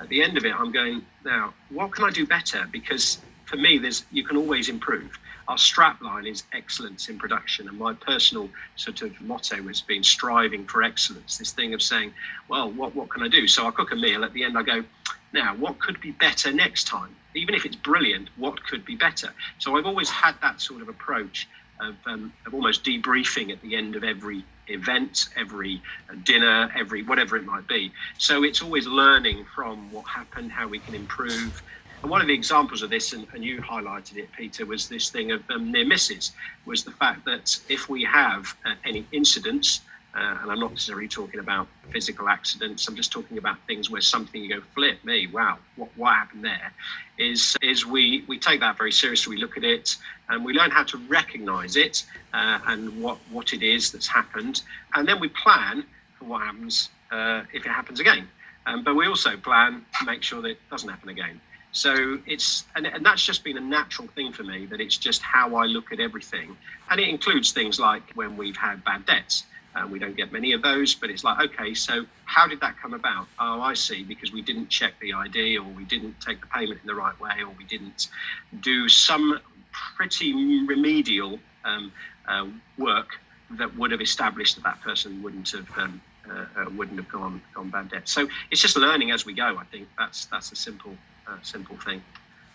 at 0.00 0.08
the 0.08 0.22
end 0.22 0.38
of 0.38 0.44
it, 0.44 0.54
I'm 0.54 0.72
going, 0.72 1.02
now, 1.24 1.52
what 1.70 1.92
can 1.92 2.04
I 2.04 2.10
do 2.10 2.26
better? 2.26 2.66
Because 2.70 3.18
for 3.44 3.56
me, 3.56 3.78
there's 3.78 4.04
you 4.12 4.24
can 4.24 4.36
always 4.36 4.68
improve. 4.68 5.18
our 5.50 5.58
strap 5.58 6.00
line 6.00 6.26
is 6.26 6.44
excellence 6.52 7.08
in 7.08 7.18
production. 7.18 7.68
And 7.68 7.76
my 7.76 7.92
personal 7.92 8.48
sort 8.76 9.02
of 9.02 9.20
motto 9.20 9.60
has 9.64 9.80
been 9.80 10.04
striving 10.04 10.64
for 10.64 10.84
excellence. 10.84 11.38
This 11.38 11.50
thing 11.50 11.74
of 11.74 11.82
saying, 11.82 12.12
well, 12.48 12.70
what, 12.70 12.94
what 12.94 13.10
can 13.10 13.24
I 13.24 13.28
do? 13.28 13.48
So 13.48 13.66
I 13.66 13.72
cook 13.72 13.90
a 13.90 13.96
meal. 13.96 14.24
At 14.24 14.32
the 14.32 14.44
end, 14.44 14.56
I 14.56 14.62
go, 14.62 14.84
now, 15.32 15.54
what 15.56 15.78
could 15.80 16.00
be 16.00 16.12
better 16.12 16.52
next 16.52 16.86
time? 16.86 17.14
Even 17.34 17.54
if 17.54 17.64
it's 17.64 17.76
brilliant, 17.76 18.28
what 18.36 18.62
could 18.64 18.84
be 18.84 18.96
better? 18.96 19.32
So 19.58 19.76
I've 19.76 19.86
always 19.86 20.10
had 20.10 20.34
that 20.42 20.60
sort 20.60 20.82
of 20.82 20.88
approach 20.88 21.48
of, 21.80 21.94
um, 22.06 22.32
of 22.46 22.54
almost 22.54 22.84
debriefing 22.84 23.50
at 23.50 23.60
the 23.62 23.76
end 23.76 23.96
of 23.96 24.04
every 24.04 24.44
event, 24.66 25.26
every 25.36 25.80
uh, 26.10 26.16
dinner, 26.24 26.70
every 26.76 27.02
whatever 27.02 27.36
it 27.36 27.44
might 27.44 27.66
be. 27.68 27.92
So 28.18 28.44
it's 28.44 28.62
always 28.62 28.86
learning 28.86 29.46
from 29.54 29.90
what 29.92 30.04
happened, 30.08 30.52
how 30.52 30.68
we 30.68 30.80
can 30.80 30.94
improve. 30.94 31.62
And 32.02 32.10
one 32.10 32.20
of 32.20 32.28
the 32.28 32.34
examples 32.34 32.82
of 32.82 32.90
this, 32.90 33.12
and, 33.12 33.26
and 33.34 33.44
you 33.44 33.60
highlighted 33.60 34.16
it, 34.16 34.32
Peter, 34.32 34.64
was 34.66 34.88
this 34.88 35.10
thing 35.10 35.32
of 35.32 35.42
um, 35.50 35.70
near 35.70 35.84
misses, 35.84 36.32
was 36.64 36.82
the 36.82 36.92
fact 36.92 37.24
that 37.26 37.54
if 37.68 37.88
we 37.88 38.02
have 38.04 38.54
uh, 38.64 38.74
any 38.84 39.06
incidents, 39.12 39.82
uh, 40.14 40.38
and 40.42 40.50
I'm 40.50 40.58
not 40.58 40.72
necessarily 40.72 41.08
talking 41.08 41.40
about 41.40 41.68
physical 41.90 42.28
accidents. 42.28 42.86
I'm 42.88 42.96
just 42.96 43.12
talking 43.12 43.38
about 43.38 43.56
things 43.66 43.90
where 43.90 44.00
something 44.00 44.42
you 44.42 44.48
go, 44.48 44.62
flip 44.74 45.04
me, 45.04 45.26
wow, 45.26 45.58
what, 45.76 45.88
what 45.96 46.14
happened 46.14 46.44
there? 46.44 46.72
Is 47.18 47.56
is 47.62 47.84
we 47.86 48.24
we 48.26 48.38
take 48.38 48.60
that 48.60 48.78
very 48.78 48.92
seriously. 48.92 49.36
We 49.36 49.40
look 49.40 49.56
at 49.56 49.64
it 49.64 49.96
and 50.28 50.44
we 50.44 50.52
learn 50.52 50.70
how 50.70 50.84
to 50.84 50.98
recognise 51.08 51.76
it 51.76 52.04
uh, 52.32 52.58
and 52.66 53.02
what 53.02 53.18
what 53.30 53.52
it 53.52 53.62
is 53.62 53.92
that's 53.92 54.08
happened, 54.08 54.62
and 54.94 55.06
then 55.06 55.20
we 55.20 55.28
plan 55.28 55.84
for 56.18 56.24
what 56.26 56.42
happens 56.42 56.90
uh, 57.10 57.42
if 57.52 57.66
it 57.66 57.70
happens 57.70 58.00
again. 58.00 58.28
Um, 58.66 58.84
but 58.84 58.94
we 58.94 59.06
also 59.06 59.36
plan 59.36 59.84
to 59.98 60.06
make 60.06 60.22
sure 60.22 60.42
that 60.42 60.50
it 60.50 60.58
doesn't 60.70 60.88
happen 60.88 61.08
again. 61.08 61.40
So 61.72 62.18
it's 62.26 62.64
and, 62.74 62.86
and 62.86 63.04
that's 63.04 63.24
just 63.24 63.44
been 63.44 63.56
a 63.56 63.60
natural 63.60 64.08
thing 64.08 64.32
for 64.32 64.42
me 64.42 64.66
that 64.66 64.80
it's 64.80 64.96
just 64.96 65.22
how 65.22 65.54
I 65.56 65.66
look 65.66 65.92
at 65.92 66.00
everything, 66.00 66.56
and 66.90 67.00
it 67.00 67.08
includes 67.08 67.52
things 67.52 67.78
like 67.78 68.02
when 68.14 68.36
we've 68.36 68.56
had 68.56 68.84
bad 68.84 69.06
debts. 69.06 69.44
Uh, 69.74 69.86
we 69.86 70.00
don't 70.00 70.16
get 70.16 70.32
many 70.32 70.52
of 70.52 70.62
those, 70.62 70.94
but 70.96 71.10
it's 71.10 71.22
like, 71.22 71.40
okay, 71.40 71.74
so 71.74 72.04
how 72.24 72.46
did 72.46 72.60
that 72.60 72.76
come 72.80 72.92
about? 72.92 73.28
Oh, 73.38 73.60
I 73.60 73.74
see, 73.74 74.02
because 74.02 74.32
we 74.32 74.42
didn't 74.42 74.68
check 74.68 74.94
the 75.00 75.12
ID, 75.12 75.58
or 75.58 75.68
we 75.68 75.84
didn't 75.84 76.20
take 76.20 76.40
the 76.40 76.48
payment 76.48 76.80
in 76.80 76.86
the 76.88 76.94
right 76.94 77.18
way, 77.20 77.42
or 77.44 77.50
we 77.56 77.64
didn't 77.64 78.08
do 78.60 78.88
some 78.88 79.38
pretty 79.96 80.32
remedial 80.66 81.38
um, 81.64 81.92
uh, 82.26 82.46
work 82.78 83.10
that 83.58 83.76
would 83.76 83.90
have 83.92 84.00
established 84.00 84.56
that 84.56 84.64
that 84.64 84.80
person 84.80 85.22
wouldn't 85.22 85.50
have 85.50 85.68
um, 85.76 86.00
uh, 86.28 86.44
uh 86.56 86.70
wouldn't 86.76 86.98
have 86.98 87.08
gone 87.08 87.40
gone 87.54 87.70
bad 87.70 87.90
debt. 87.90 88.08
So 88.08 88.28
it's 88.50 88.60
just 88.60 88.76
learning 88.76 89.10
as 89.10 89.24
we 89.26 89.34
go. 89.34 89.56
I 89.56 89.64
think 89.64 89.88
that's 89.98 90.26
that's 90.26 90.52
a 90.52 90.56
simple 90.56 90.96
uh, 91.28 91.36
simple 91.42 91.76
thing, 91.76 92.02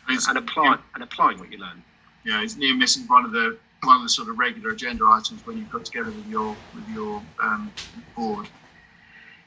and 0.07 0.37
apply 0.37 0.77
and 0.93 1.03
applying 1.03 1.39
what 1.39 1.51
you 1.51 1.57
learn. 1.57 1.83
Yeah, 2.25 2.41
it's 2.41 2.55
near 2.55 2.75
missing 2.75 3.03
one 3.07 3.25
of 3.25 3.31
the 3.31 3.57
one 3.85 3.97
of 3.97 4.03
the 4.03 4.09
sort 4.09 4.29
of 4.29 4.37
regular 4.37 4.71
agenda 4.71 5.05
items 5.05 5.45
when 5.45 5.57
you 5.57 5.67
put 5.71 5.85
together 5.85 6.11
with 6.11 6.25
your 6.27 6.57
with 6.73 6.87
your 6.87 7.23
um, 7.43 7.73
board? 8.15 8.47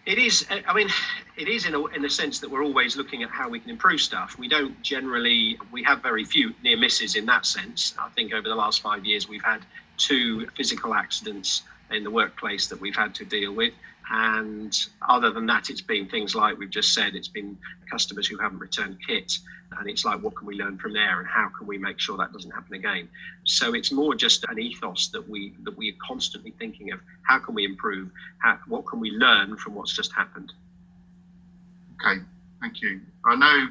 It 0.07 0.19
is. 0.19 0.47
I 0.51 0.73
mean, 0.75 0.89
it 1.37 1.49
is 1.49 1.67
in 1.67 1.75
a, 1.75 1.85
in 1.89 2.03
the 2.03 2.11
sense 2.11 2.41
that 2.41 2.51
we're 2.51 2.65
always 2.65 2.97
looking 2.97 3.23
at 3.23 3.31
how 3.31 3.49
we 3.51 3.61
can 3.61 3.71
improve 3.71 4.01
stuff. 4.01 4.37
We 4.39 4.49
don't 4.49 4.81
generally. 4.83 5.59
We 5.71 5.83
have 5.85 6.03
very 6.03 6.25
few 6.25 6.55
near 6.63 6.79
misses 6.79 7.15
in 7.17 7.27
that 7.27 7.47
sense. 7.47 7.95
I 7.99 8.09
think 8.17 8.33
over 8.33 8.49
the 8.49 8.55
last 8.55 8.81
five 8.81 9.05
years 9.05 9.29
we've 9.29 9.45
had 9.45 9.67
two 9.99 10.47
physical 10.57 10.95
accidents 10.95 11.63
in 11.91 12.05
the 12.05 12.11
workplace 12.11 12.69
that 12.69 12.81
we've 12.81 12.97
had 12.97 13.15
to 13.17 13.25
deal 13.27 13.55
with. 13.55 13.75
And 14.11 14.73
other 15.09 15.31
than 15.31 15.47
that, 15.47 15.71
it's 15.71 15.83
been 15.83 16.09
things 16.09 16.35
like 16.35 16.59
we've 16.59 16.71
just 16.71 16.95
said, 16.95 17.15
it's 17.15 17.29
been 17.29 17.59
customers 17.91 18.27
who 18.27 18.39
haven't 18.39 18.59
returned 18.59 18.99
kit. 19.07 19.33
And 19.77 19.89
it's 19.89 20.05
like, 20.05 20.23
what 20.23 20.35
can 20.35 20.47
we 20.47 20.57
learn 20.57 20.79
from 20.79 20.93
there, 20.93 21.21
and 21.21 21.29
how 21.29 21.51
can 21.57 21.67
we 21.67 21.79
make 21.79 22.01
sure 22.01 22.17
that 22.17 22.33
doesn't 22.33 22.51
happen 22.51 22.75
again? 22.75 23.09
So 23.45 23.75
it's 23.75 23.93
more 23.93 24.15
just 24.15 24.45
an 24.49 24.59
ethos 24.59 25.09
that 25.09 25.29
we 25.29 25.53
that 25.63 25.77
we 25.77 25.91
are 25.91 25.97
constantly 26.07 26.53
thinking 26.59 26.93
of. 26.93 27.01
How 27.23 27.39
can 27.39 27.55
we 27.55 27.65
improve? 27.65 28.11
How, 28.39 28.59
what 28.67 28.87
can 28.87 28.99
we 28.99 29.11
learn 29.11 29.57
from 29.57 29.75
what's 29.75 29.95
just 29.95 30.13
happened? 30.13 30.53
Okay, 31.95 32.23
thank 32.61 32.81
you. 32.81 33.01
I 33.25 33.37
know 33.37 33.69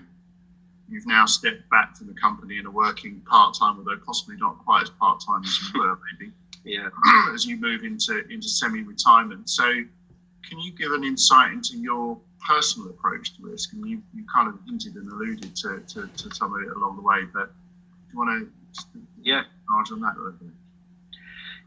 you've 0.87 1.07
now 1.07 1.25
stepped 1.25 1.69
back 1.69 1.97
from 1.97 2.07
the 2.07 2.13
company 2.13 2.57
and 2.57 2.67
are 2.67 2.71
working 2.71 3.21
part 3.21 3.55
time, 3.55 3.77
although 3.77 3.99
possibly 4.05 4.37
not 4.37 4.57
quite 4.59 4.83
as 4.83 4.89
part 4.91 5.21
time 5.25 5.43
as 5.43 5.59
you 5.73 5.81
were, 5.81 5.97
maybe. 6.11 6.31
Yeah. 6.63 6.89
as 7.33 7.45
you 7.45 7.57
move 7.57 7.83
into 7.83 8.23
into 8.29 8.49
semi 8.49 8.83
retirement, 8.83 9.49
so 9.49 9.83
can 10.47 10.59
you 10.59 10.71
give 10.71 10.91
an 10.91 11.03
insight 11.03 11.51
into 11.51 11.77
your 11.77 12.17
personal 12.47 12.89
approach 12.89 13.35
to 13.37 13.43
risk? 13.43 13.73
And 13.73 13.85
you, 13.85 14.01
you 14.15 14.23
kind 14.33 14.47
of 14.47 14.59
hinted 14.65 14.95
and 14.95 15.11
alluded 15.11 15.55
to, 15.57 15.79
to, 15.87 16.07
to 16.07 16.35
some 16.35 16.53
of 16.53 16.61
it 16.61 16.75
along 16.75 16.95
the 16.95 17.01
way, 17.01 17.23
but 17.33 17.47
do 17.47 18.13
you 18.13 18.17
want 18.17 18.29
to 18.29 18.51
yeah 19.21 19.43
enlarge 19.67 19.91
on 19.91 19.99
that 20.01 20.15
a 20.15 20.19
little 20.19 20.31
bit? 20.33 20.49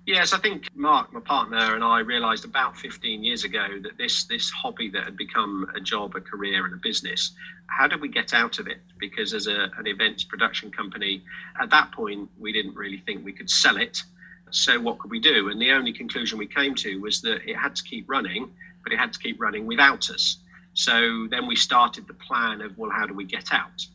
Yes, 0.07 0.33
I 0.33 0.39
think 0.39 0.75
Mark, 0.75 1.13
my 1.13 1.21
partner, 1.21 1.75
and 1.75 1.85
I 1.85 2.01
realised 2.01 2.45
about 2.45 2.77
15 2.77 3.23
years 3.23 3.45
ago 3.45 3.67
that 3.83 3.99
this 3.99 4.25
this 4.25 4.51
hobby 4.51 4.89
that 4.91 5.05
had 5.05 5.17
become 5.17 5.71
a 5.77 5.81
job, 5.81 6.17
a 6.17 6.21
career, 6.21 6.65
and 6.65 6.73
a 6.75 6.79
business, 6.79 7.33
how 7.67 7.87
did 7.87 8.01
we 8.01 8.09
get 8.09 8.33
out 8.33 8.59
of 8.59 8.67
it? 8.67 8.79
Because 8.99 9.35
as 9.35 9.47
a, 9.47 9.71
an 9.77 9.87
events 9.87 10.25
production 10.25 10.71
company, 10.71 11.23
at 11.61 11.71
that 11.71 11.93
point, 11.93 12.31
we 12.39 12.53
didn't 12.53 12.75
really 12.75 12.99
think 12.99 13.25
we 13.25 13.33
could 13.33 13.51
sell 13.51 13.77
it. 13.77 14.03
So 14.51 14.81
what 14.81 14.99
could 14.99 15.11
we 15.11 15.21
do? 15.21 15.51
And 15.51 15.61
the 15.61 15.71
only 15.71 15.93
conclusion 15.93 16.39
we 16.39 16.47
came 16.47 16.75
to 16.77 16.97
was 16.99 17.21
that 17.23 17.49
it 17.49 17.57
had 17.57 17.77
to 17.77 17.83
keep 17.83 18.09
running 18.09 18.51
but 18.83 18.93
it 18.93 18.99
had 18.99 19.13
to 19.13 19.19
keep 19.19 19.41
running 19.41 19.67
without 19.67 20.11
us. 20.11 20.39
So 20.75 21.27
then 21.31 21.47
we 21.47 21.57
started 21.57 22.07
the 22.07 22.15
plan 22.15 22.61
of 22.61 22.77
well, 22.79 22.91
how 22.91 23.07
do 23.07 23.15
we 23.15 23.25
get 23.25 23.53
out? 23.53 23.87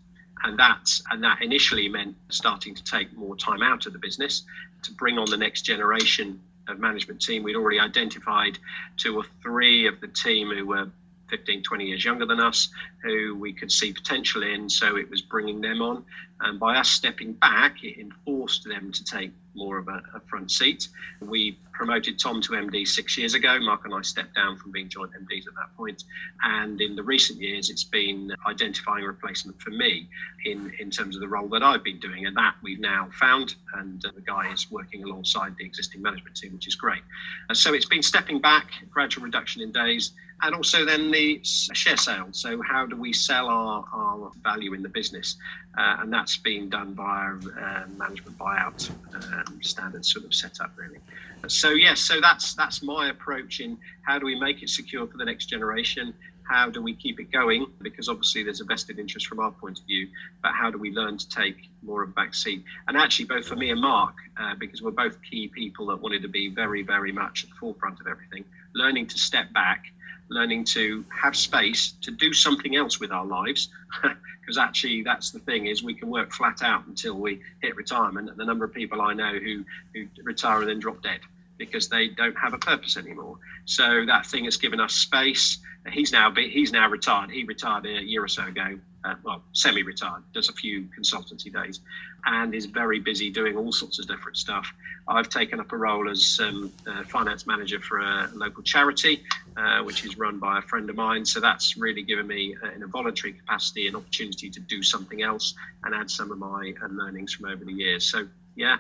And 0.44 0.60
that 0.60 0.90
and 1.10 1.24
that 1.24 1.42
initially 1.42 1.88
meant 1.88 2.16
starting 2.30 2.76
to 2.76 2.84
take 2.84 3.16
more 3.16 3.36
time 3.36 3.62
out 3.62 3.86
of 3.86 3.94
the 3.94 4.00
business 4.00 4.44
to 4.84 4.92
bring 4.94 5.18
on 5.18 5.30
the 5.30 5.38
next 5.38 5.62
generation 5.62 6.40
of 6.68 6.80
management 6.80 7.22
team. 7.22 7.44
We'd 7.44 7.56
already 7.56 7.80
identified 7.80 8.60
two 8.98 9.18
or 9.18 9.24
three 9.42 9.88
of 9.88 10.02
the 10.02 10.08
team 10.08 10.50
who 10.50 10.66
were 10.66 10.90
15, 11.30 11.64
20 11.64 11.86
years 11.86 12.06
younger 12.06 12.26
than 12.26 12.40
us, 12.40 12.70
who 13.04 13.36
we 13.36 13.54
could 13.54 13.72
see 13.72 13.94
potential 13.94 14.44
in. 14.44 14.70
So 14.70 14.98
it 14.98 15.10
was 15.10 15.22
bringing 15.22 15.62
them 15.62 15.82
on. 15.82 16.06
And 16.42 16.60
by 16.60 16.76
us 16.78 16.90
stepping 16.90 17.34
back, 17.34 17.84
it 17.84 18.00
enforced 18.00 18.66
them 18.66 18.92
to 18.92 19.04
take 19.04 19.32
more 19.56 19.78
of 19.78 19.88
a, 19.88 20.02
a, 20.14 20.20
front 20.28 20.52
seat. 20.52 20.90
We 21.22 21.58
promoted 21.72 22.20
Tom 22.20 22.42
to 22.42 22.52
MD 22.52 22.86
six 22.86 23.18
years 23.18 23.36
ago. 23.36 23.58
Mark 23.62 23.86
and 23.86 23.94
I 23.94 24.02
stepped 24.02 24.36
down 24.36 24.58
from 24.58 24.72
being 24.72 24.90
joint 24.90 25.12
MDs 25.12 25.48
at 25.48 25.56
that 25.56 25.76
point. 25.78 26.04
And 26.44 26.82
in 26.82 26.96
the 26.98 27.04
recent 27.04 27.42
years, 27.42 27.70
it's 27.70 27.86
been 27.86 28.36
identifying 28.46 29.06
a 29.06 29.08
replacement 29.08 29.62
for 29.62 29.70
me 29.70 30.10
in, 30.44 30.74
in 30.80 30.92
terms 30.92 31.16
of 31.16 31.22
the 31.22 31.28
role 31.28 31.48
that 31.50 31.64
I've 31.64 31.86
been 31.86 32.00
doing. 32.00 32.26
And 32.26 32.36
that 32.36 32.56
we've 32.62 32.82
now 32.82 33.08
found. 33.14 33.56
And 33.76 34.02
the 34.02 34.22
guy 34.22 34.52
is 34.52 34.70
working 34.70 35.04
alongside 35.04 35.56
the 35.58 35.66
existing 35.66 36.02
management 36.02 36.36
team, 36.36 36.54
which 36.54 36.68
is 36.68 36.76
great. 36.76 37.02
Uh, 37.50 37.54
so 37.54 37.74
it's 37.74 37.86
been 37.86 38.04
stepping 38.04 38.42
back, 38.42 38.72
gradual 38.92 39.24
reduction 39.24 39.62
in 39.62 39.72
days. 39.72 40.12
And 40.42 40.54
also 40.54 40.86
then 40.86 41.12
the 41.12 41.40
share 41.44 41.98
sale. 41.98 42.28
So 42.32 42.62
how 42.62 42.86
do 42.86 42.96
we 42.96 43.14
sell 43.14 43.48
our, 43.48 43.86
our 43.94 44.32
value 44.44 44.74
in 44.74 44.84
the 44.84 44.90
business? 44.90 45.38
Uh, 45.78 45.98
and 46.00 46.14
that's 46.14 46.38
been 46.38 46.70
done 46.70 46.94
by 46.94 47.34
uh, 47.60 47.84
management 47.96 48.38
buyout 48.38 48.90
um, 49.16 49.60
standard 49.62 50.06
sort 50.06 50.26
of 50.26 50.34
setup, 50.34 50.72
really. 50.78 51.00
So 51.48 51.72
yes, 51.72 52.00
so 52.02 52.20
that's 52.22 52.54
that's 52.56 52.82
my 52.82 53.10
approach 53.10 53.60
in 53.60 53.78
how 54.02 54.20
do 54.20 54.26
we 54.26 54.40
make 54.40 54.62
it 54.64 54.70
secure 54.70 55.08
for 55.08 55.18
the 55.18 55.26
next 55.26 55.46
generation. 55.46 56.14
How 56.44 56.70
do 56.70 56.82
we 56.82 56.94
keep 56.96 57.20
it 57.20 57.32
going? 57.32 57.66
Because 57.82 58.08
obviously 58.08 58.44
there's 58.44 58.62
a 58.62 58.66
vested 58.66 59.00
interest 59.00 59.26
from 59.26 59.40
our 59.40 59.52
point 59.52 59.80
of 59.80 59.86
view, 59.86 60.08
but 60.44 60.52
how 60.54 60.70
do 60.70 60.78
we 60.78 60.92
learn 60.92 61.18
to 61.18 61.30
take 61.30 61.56
more 61.82 62.04
of 62.04 62.10
a 62.10 62.12
back 62.14 62.36
seat? 62.36 62.64
And 62.88 62.96
actually, 62.96 63.26
both 63.26 63.48
for 63.48 63.56
me 63.56 63.72
and 63.72 63.82
Mark, 63.82 64.14
uh, 64.40 64.54
because 64.60 64.82
we're 64.82 64.92
both 64.92 65.18
key 65.24 65.48
people 65.48 65.88
that 65.88 66.00
wanted 66.00 66.22
to 66.22 66.28
be 66.28 66.50
very, 66.50 66.84
very 66.84 67.12
much 67.12 67.44
at 67.44 67.50
the 67.50 67.56
forefront 67.56 68.00
of 68.00 68.06
everything, 68.06 68.46
learning 68.76 69.08
to 69.08 69.18
step 69.18 69.52
back 69.54 69.86
learning 70.30 70.64
to 70.64 71.06
have 71.22 71.36
space 71.36 71.94
to 72.02 72.12
do 72.12 72.34
something 72.34 72.76
else 72.76 73.00
with 73.00 73.12
our 73.12 73.26
lives. 73.26 73.70
Because 74.46 74.60
actually 74.60 75.02
that's 75.02 75.32
the 75.32 75.40
thing 75.40 75.66
is 75.66 75.82
we 75.82 75.96
can 75.96 76.08
work 76.08 76.32
flat 76.32 76.62
out 76.62 76.86
until 76.86 77.16
we 77.16 77.42
hit 77.64 77.76
retirement 77.76 78.30
and 78.30 78.38
the 78.38 78.46
number 78.46 78.64
of 78.64 78.72
people 78.72 79.02
i 79.02 79.12
know 79.12 79.34
who 79.40 79.66
who 79.96 80.06
retire 80.24 80.60
and 80.60 80.70
then 80.70 80.80
drop 80.80 81.02
dead 81.02 81.20
because 81.58 81.90
they 81.90 82.08
don't 82.08 82.38
have 82.38 82.54
a 82.54 82.58
purpose 82.58 82.98
anymore 82.98 83.38
so 83.66 84.06
that 84.06 84.26
thing 84.26 84.46
has 84.46 84.58
given 84.58 84.80
us 84.80 84.94
space 84.94 85.60
he's 85.92 86.12
now 86.12 86.34
he's 86.34 86.72
now 86.72 86.90
retired 86.90 87.32
he 87.32 87.44
retired 87.44 87.86
a 87.86 88.04
year 88.04 88.24
or 88.24 88.28
so 88.28 88.46
ago 88.46 88.78
uh, 89.06 89.16
well, 89.24 89.44
semi-retired, 89.54 90.24
does 90.34 90.50
a 90.50 90.54
few 90.54 90.88
consultancy 90.98 91.54
days, 91.54 91.80
and 92.26 92.56
is 92.56 92.66
very 92.66 93.00
busy 93.00 93.30
doing 93.30 93.56
all 93.56 93.72
sorts 93.72 94.00
of 94.00 94.08
different 94.08 94.36
stuff. 94.36 94.72
I've 95.08 95.30
taken 95.30 95.60
up 95.60 95.72
a 95.72 95.78
role 95.78 96.10
as 96.10 96.40
um, 96.42 96.72
finance 97.08 97.46
manager 97.46 97.80
for 97.80 98.00
a 98.00 98.30
local 98.34 98.64
charity, 98.64 99.24
uh, 99.56 99.84
which 99.84 100.04
is 100.06 100.18
run 100.18 100.40
by 100.40 100.58
a 100.58 100.62
friend 100.62 100.90
of 100.90 100.96
mine. 100.96 101.26
So 101.26 101.40
that's 101.40 101.78
really 101.78 102.02
given 102.02 102.26
me, 102.26 102.56
uh, 102.64 102.72
in 102.72 102.82
a 102.82 102.88
voluntary 102.88 103.34
capacity, 103.34 103.88
an 103.88 103.96
opportunity 103.96 104.50
to 104.50 104.60
do 104.60 104.82
something 104.82 105.22
else 105.22 105.54
and 105.84 105.94
add 105.94 106.10
some 106.10 106.32
of 106.32 106.40
my 106.40 106.74
uh, 106.82 106.88
learnings 106.88 107.34
from 107.34 107.46
over 107.52 107.64
the 107.64 107.74
years. 107.74 108.10
So 108.10 108.28
yeah, 108.56 108.78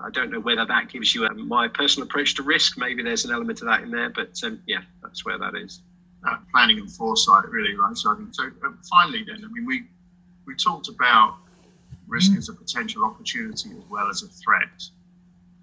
I 0.00 0.10
don't 0.10 0.30
know 0.30 0.40
whether 0.40 0.64
that 0.64 0.90
gives 0.90 1.14
you 1.14 1.26
a, 1.26 1.34
my 1.34 1.68
personal 1.68 2.06
approach 2.06 2.34
to 2.36 2.42
risk. 2.42 2.78
Maybe 2.78 3.02
there's 3.02 3.24
an 3.24 3.32
element 3.32 3.60
of 3.62 3.68
that 3.68 3.82
in 3.82 3.90
there, 3.90 4.10
but 4.10 4.38
um, 4.44 4.62
yeah, 4.66 4.82
that's 5.02 5.24
where 5.24 5.38
that 5.38 5.56
is 5.56 5.80
uh, 6.26 6.36
planning 6.52 6.78
and 6.78 6.90
foresight, 6.90 7.48
really, 7.48 7.74
right? 7.74 7.96
So 7.96 8.12
I 8.12 8.16
think 8.16 8.34
so. 8.34 8.44
Uh, 8.44 8.72
finally, 8.90 9.24
then, 9.24 9.44
I 9.44 9.48
mean, 9.52 9.66
we 9.66 9.84
we 10.46 10.54
talked 10.54 10.88
about 10.88 11.36
risk 12.06 12.36
as 12.36 12.48
a 12.48 12.54
potential 12.54 13.04
opportunity 13.04 13.70
as 13.70 13.84
well 13.90 14.08
as 14.08 14.22
a 14.22 14.28
threat. 14.28 14.82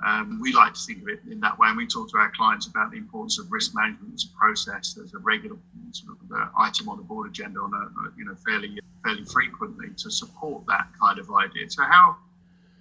Um, 0.05 0.39
we 0.41 0.53
like 0.53 0.73
to 0.73 0.79
think 0.79 1.01
of 1.01 1.07
it 1.07 1.21
in 1.29 1.39
that 1.39 1.57
way, 1.57 1.69
and 1.69 1.77
we 1.77 1.87
talk 1.87 2.11
to 2.11 2.17
our 2.17 2.31
clients 2.31 2.67
about 2.67 2.91
the 2.91 2.97
importance 2.97 3.39
of 3.39 3.51
risk 3.51 3.73
management 3.73 4.13
as 4.13 4.25
a 4.25 4.37
process, 4.37 4.97
as 5.03 5.13
a 5.13 5.19
regular 5.19 5.57
sort 5.91 6.17
of 6.21 6.31
uh, 6.31 6.47
item 6.59 6.89
on 6.89 6.97
the 6.97 7.03
board 7.03 7.29
agenda 7.29 7.59
on 7.59 7.73
a, 7.73 8.17
you 8.17 8.25
know 8.25 8.35
fairly 8.45 8.79
fairly 9.03 9.25
frequently 9.25 9.89
to 9.97 10.11
support 10.11 10.63
that 10.67 10.87
kind 11.01 11.19
of 11.19 11.31
idea. 11.31 11.69
So 11.69 11.83
how 11.83 12.17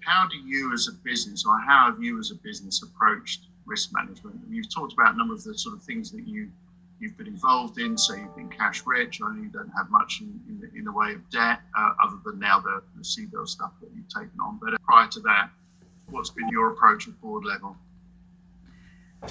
how 0.05 0.27
do 0.27 0.37
you 0.37 0.73
as 0.73 0.87
a 0.87 0.93
business, 1.03 1.45
or 1.45 1.57
how 1.57 1.91
have 1.91 2.01
you 2.01 2.19
as 2.19 2.31
a 2.31 2.35
business 2.35 2.83
approached 2.83 3.47
risk 3.65 3.89
management? 3.93 4.39
You've 4.49 4.73
talked 4.73 4.93
about 4.93 5.15
a 5.15 5.17
number 5.17 5.33
of 5.33 5.43
the 5.43 5.57
sort 5.57 5.75
of 5.75 5.81
things 5.81 6.11
that 6.11 6.27
you 6.27 6.51
you've 6.99 7.17
been 7.17 7.27
involved 7.27 7.77
in. 7.77 7.97
So 7.97 8.13
you've 8.13 8.35
been 8.35 8.49
cash 8.49 8.83
rich. 8.85 9.19
I 9.21 9.33
know 9.33 9.41
you 9.41 9.49
don't 9.49 9.71
have 9.75 9.89
much 9.89 10.21
in, 10.21 10.39
in, 10.47 10.59
the, 10.61 10.77
in 10.77 10.85
the 10.85 10.91
way 10.91 11.13
of 11.13 11.29
debt, 11.29 11.59
uh, 11.77 11.91
other 12.03 12.17
than 12.23 12.39
now 12.39 12.59
the, 12.59 12.81
the 12.97 13.03
stuff 13.03 13.71
that 13.81 13.89
you've 13.95 14.07
taken 14.07 14.39
on. 14.39 14.59
But 14.61 14.81
prior 14.81 15.07
to 15.09 15.19
that, 15.21 15.49
what's 16.09 16.29
been 16.29 16.47
your 16.49 16.71
approach 16.71 17.07
at 17.07 17.19
board 17.21 17.43
level? 17.43 17.75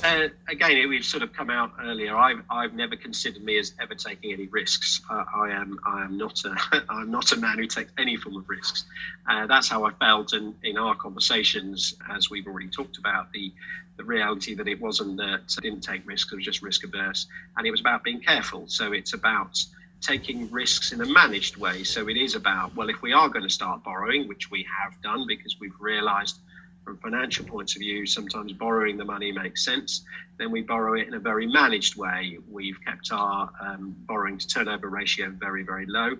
Uh, 0.02 0.28
again, 0.48 0.88
we've 0.88 1.04
sort 1.04 1.22
of 1.22 1.32
come 1.32 1.50
out 1.50 1.72
earlier. 1.80 2.16
I've, 2.16 2.42
I've 2.50 2.74
never 2.74 2.96
considered 2.96 3.42
me 3.42 3.58
as 3.58 3.72
ever 3.80 3.94
taking 3.94 4.32
any 4.32 4.46
risks. 4.48 5.00
Uh, 5.10 5.24
I 5.34 5.50
am 5.50 5.78
I 5.86 6.02
am 6.02 6.18
not 6.18 6.44
a 6.44 6.56
I'm 6.88 7.10
not 7.10 7.32
a 7.32 7.36
man 7.36 7.58
who 7.58 7.66
takes 7.66 7.92
any 7.96 8.16
form 8.16 8.36
of 8.36 8.48
risks. 8.48 8.84
Uh, 9.28 9.46
that's 9.46 9.68
how 9.68 9.84
I 9.84 9.92
felt, 9.92 10.32
and 10.32 10.54
in 10.62 10.76
our 10.76 10.94
conversations, 10.94 11.94
as 12.10 12.30
we've 12.30 12.46
already 12.46 12.68
talked 12.68 12.98
about, 12.98 13.32
the 13.32 13.52
the 13.96 14.04
reality 14.04 14.54
that 14.54 14.66
it 14.66 14.80
wasn't 14.80 15.16
that 15.18 15.54
I 15.56 15.60
didn't 15.60 15.82
take 15.82 16.06
risks; 16.06 16.32
it 16.32 16.36
was 16.36 16.44
just 16.44 16.62
risk 16.62 16.84
averse, 16.84 17.26
and 17.56 17.66
it 17.66 17.70
was 17.70 17.80
about 17.80 18.02
being 18.02 18.20
careful. 18.20 18.64
So 18.68 18.92
it's 18.92 19.14
about 19.14 19.58
taking 20.00 20.50
risks 20.50 20.92
in 20.92 21.00
a 21.00 21.06
managed 21.06 21.56
way. 21.56 21.82
So 21.82 22.08
it 22.08 22.16
is 22.16 22.34
about 22.34 22.74
well, 22.74 22.88
if 22.88 23.00
we 23.00 23.12
are 23.12 23.28
going 23.28 23.44
to 23.44 23.50
start 23.50 23.84
borrowing, 23.84 24.28
which 24.28 24.50
we 24.50 24.66
have 24.82 25.00
done 25.02 25.26
because 25.26 25.58
we've 25.60 25.78
realised 25.80 26.38
from 26.84 26.98
financial 26.98 27.44
points 27.44 27.74
of 27.76 27.80
view, 27.80 28.06
sometimes 28.06 28.52
borrowing 28.52 28.96
the 28.96 29.04
money 29.04 29.32
makes 29.32 29.64
sense. 29.64 30.04
Then 30.38 30.50
we 30.50 30.62
borrow 30.62 30.94
it 30.94 31.06
in 31.06 31.14
a 31.14 31.18
very 31.18 31.46
managed 31.46 31.96
way. 31.96 32.38
We've 32.50 32.78
kept 32.84 33.10
our 33.12 33.50
um, 33.60 33.96
borrowing 34.06 34.38
to 34.38 34.46
turnover 34.46 34.88
ratio 34.88 35.30
very, 35.30 35.62
very 35.62 35.86
low, 35.86 36.10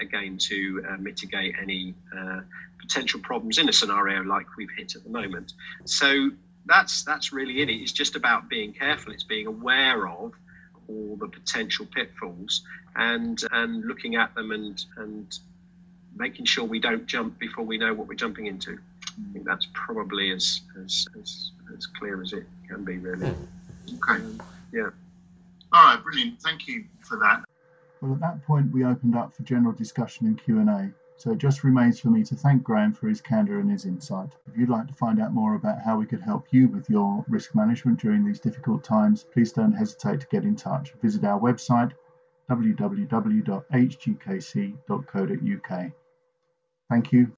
again, 0.00 0.38
to 0.38 0.84
uh, 0.88 0.96
mitigate 0.98 1.54
any 1.60 1.94
uh, 2.16 2.40
potential 2.80 3.20
problems 3.20 3.58
in 3.58 3.68
a 3.68 3.72
scenario 3.72 4.22
like 4.22 4.46
we've 4.56 4.70
hit 4.76 4.94
at 4.94 5.04
the 5.04 5.10
moment. 5.10 5.52
So 5.84 6.30
that's 6.66 7.02
that's 7.04 7.32
really 7.32 7.60
it. 7.62 7.68
It's 7.68 7.92
just 7.92 8.16
about 8.16 8.48
being 8.48 8.72
careful. 8.72 9.12
It's 9.12 9.24
being 9.24 9.46
aware 9.46 10.08
of 10.08 10.32
all 10.88 11.16
the 11.16 11.28
potential 11.28 11.86
pitfalls 11.94 12.62
and 12.96 13.42
and 13.52 13.84
looking 13.84 14.16
at 14.16 14.34
them 14.34 14.50
and 14.52 14.84
and 14.96 15.38
making 16.16 16.44
sure 16.44 16.64
we 16.64 16.78
don't 16.78 17.06
jump 17.06 17.38
before 17.38 17.64
we 17.64 17.76
know 17.76 17.92
what 17.92 18.06
we're 18.06 18.14
jumping 18.14 18.46
into. 18.46 18.78
I 19.18 19.32
think 19.32 19.44
that's 19.44 19.66
probably 19.72 20.32
as 20.32 20.62
as 20.82 21.06
as, 21.20 21.52
as 21.76 21.86
clear 21.86 22.22
as 22.22 22.32
it 22.32 22.44
can 22.68 22.84
be, 22.84 22.98
really. 22.98 23.26
Okay. 23.26 24.22
Um, 24.22 24.42
yeah. 24.72 24.90
All 25.72 25.94
right, 25.94 26.02
brilliant. 26.02 26.40
Thank 26.40 26.66
you 26.68 26.84
for 27.00 27.18
that. 27.18 27.44
Well, 28.00 28.14
at 28.14 28.20
that 28.20 28.44
point, 28.44 28.72
we 28.72 28.84
opened 28.84 29.16
up 29.16 29.34
for 29.34 29.42
general 29.42 29.72
discussion 29.72 30.26
and 30.26 30.42
Q 30.42 30.60
and 30.60 30.68
A. 30.68 30.92
So 31.16 31.30
it 31.30 31.38
just 31.38 31.64
remains 31.64 32.00
for 32.00 32.08
me 32.10 32.24
to 32.24 32.34
thank 32.34 32.64
Graham 32.64 32.92
for 32.92 33.08
his 33.08 33.20
candour 33.20 33.60
and 33.60 33.70
his 33.70 33.86
insight. 33.86 34.30
If 34.46 34.56
you'd 34.56 34.68
like 34.68 34.88
to 34.88 34.94
find 34.94 35.20
out 35.20 35.32
more 35.32 35.54
about 35.54 35.80
how 35.80 35.96
we 35.96 36.06
could 36.06 36.20
help 36.20 36.48
you 36.50 36.68
with 36.68 36.90
your 36.90 37.24
risk 37.28 37.54
management 37.54 38.00
during 38.00 38.24
these 38.24 38.40
difficult 38.40 38.82
times, 38.82 39.24
please 39.32 39.52
don't 39.52 39.72
hesitate 39.72 40.20
to 40.20 40.26
get 40.26 40.44
in 40.44 40.56
touch. 40.56 40.92
Visit 41.02 41.24
our 41.24 41.38
website 41.38 41.92
www.hgkc.co.uk. 42.50 43.52
Thank 46.90 47.12
you 47.12 47.26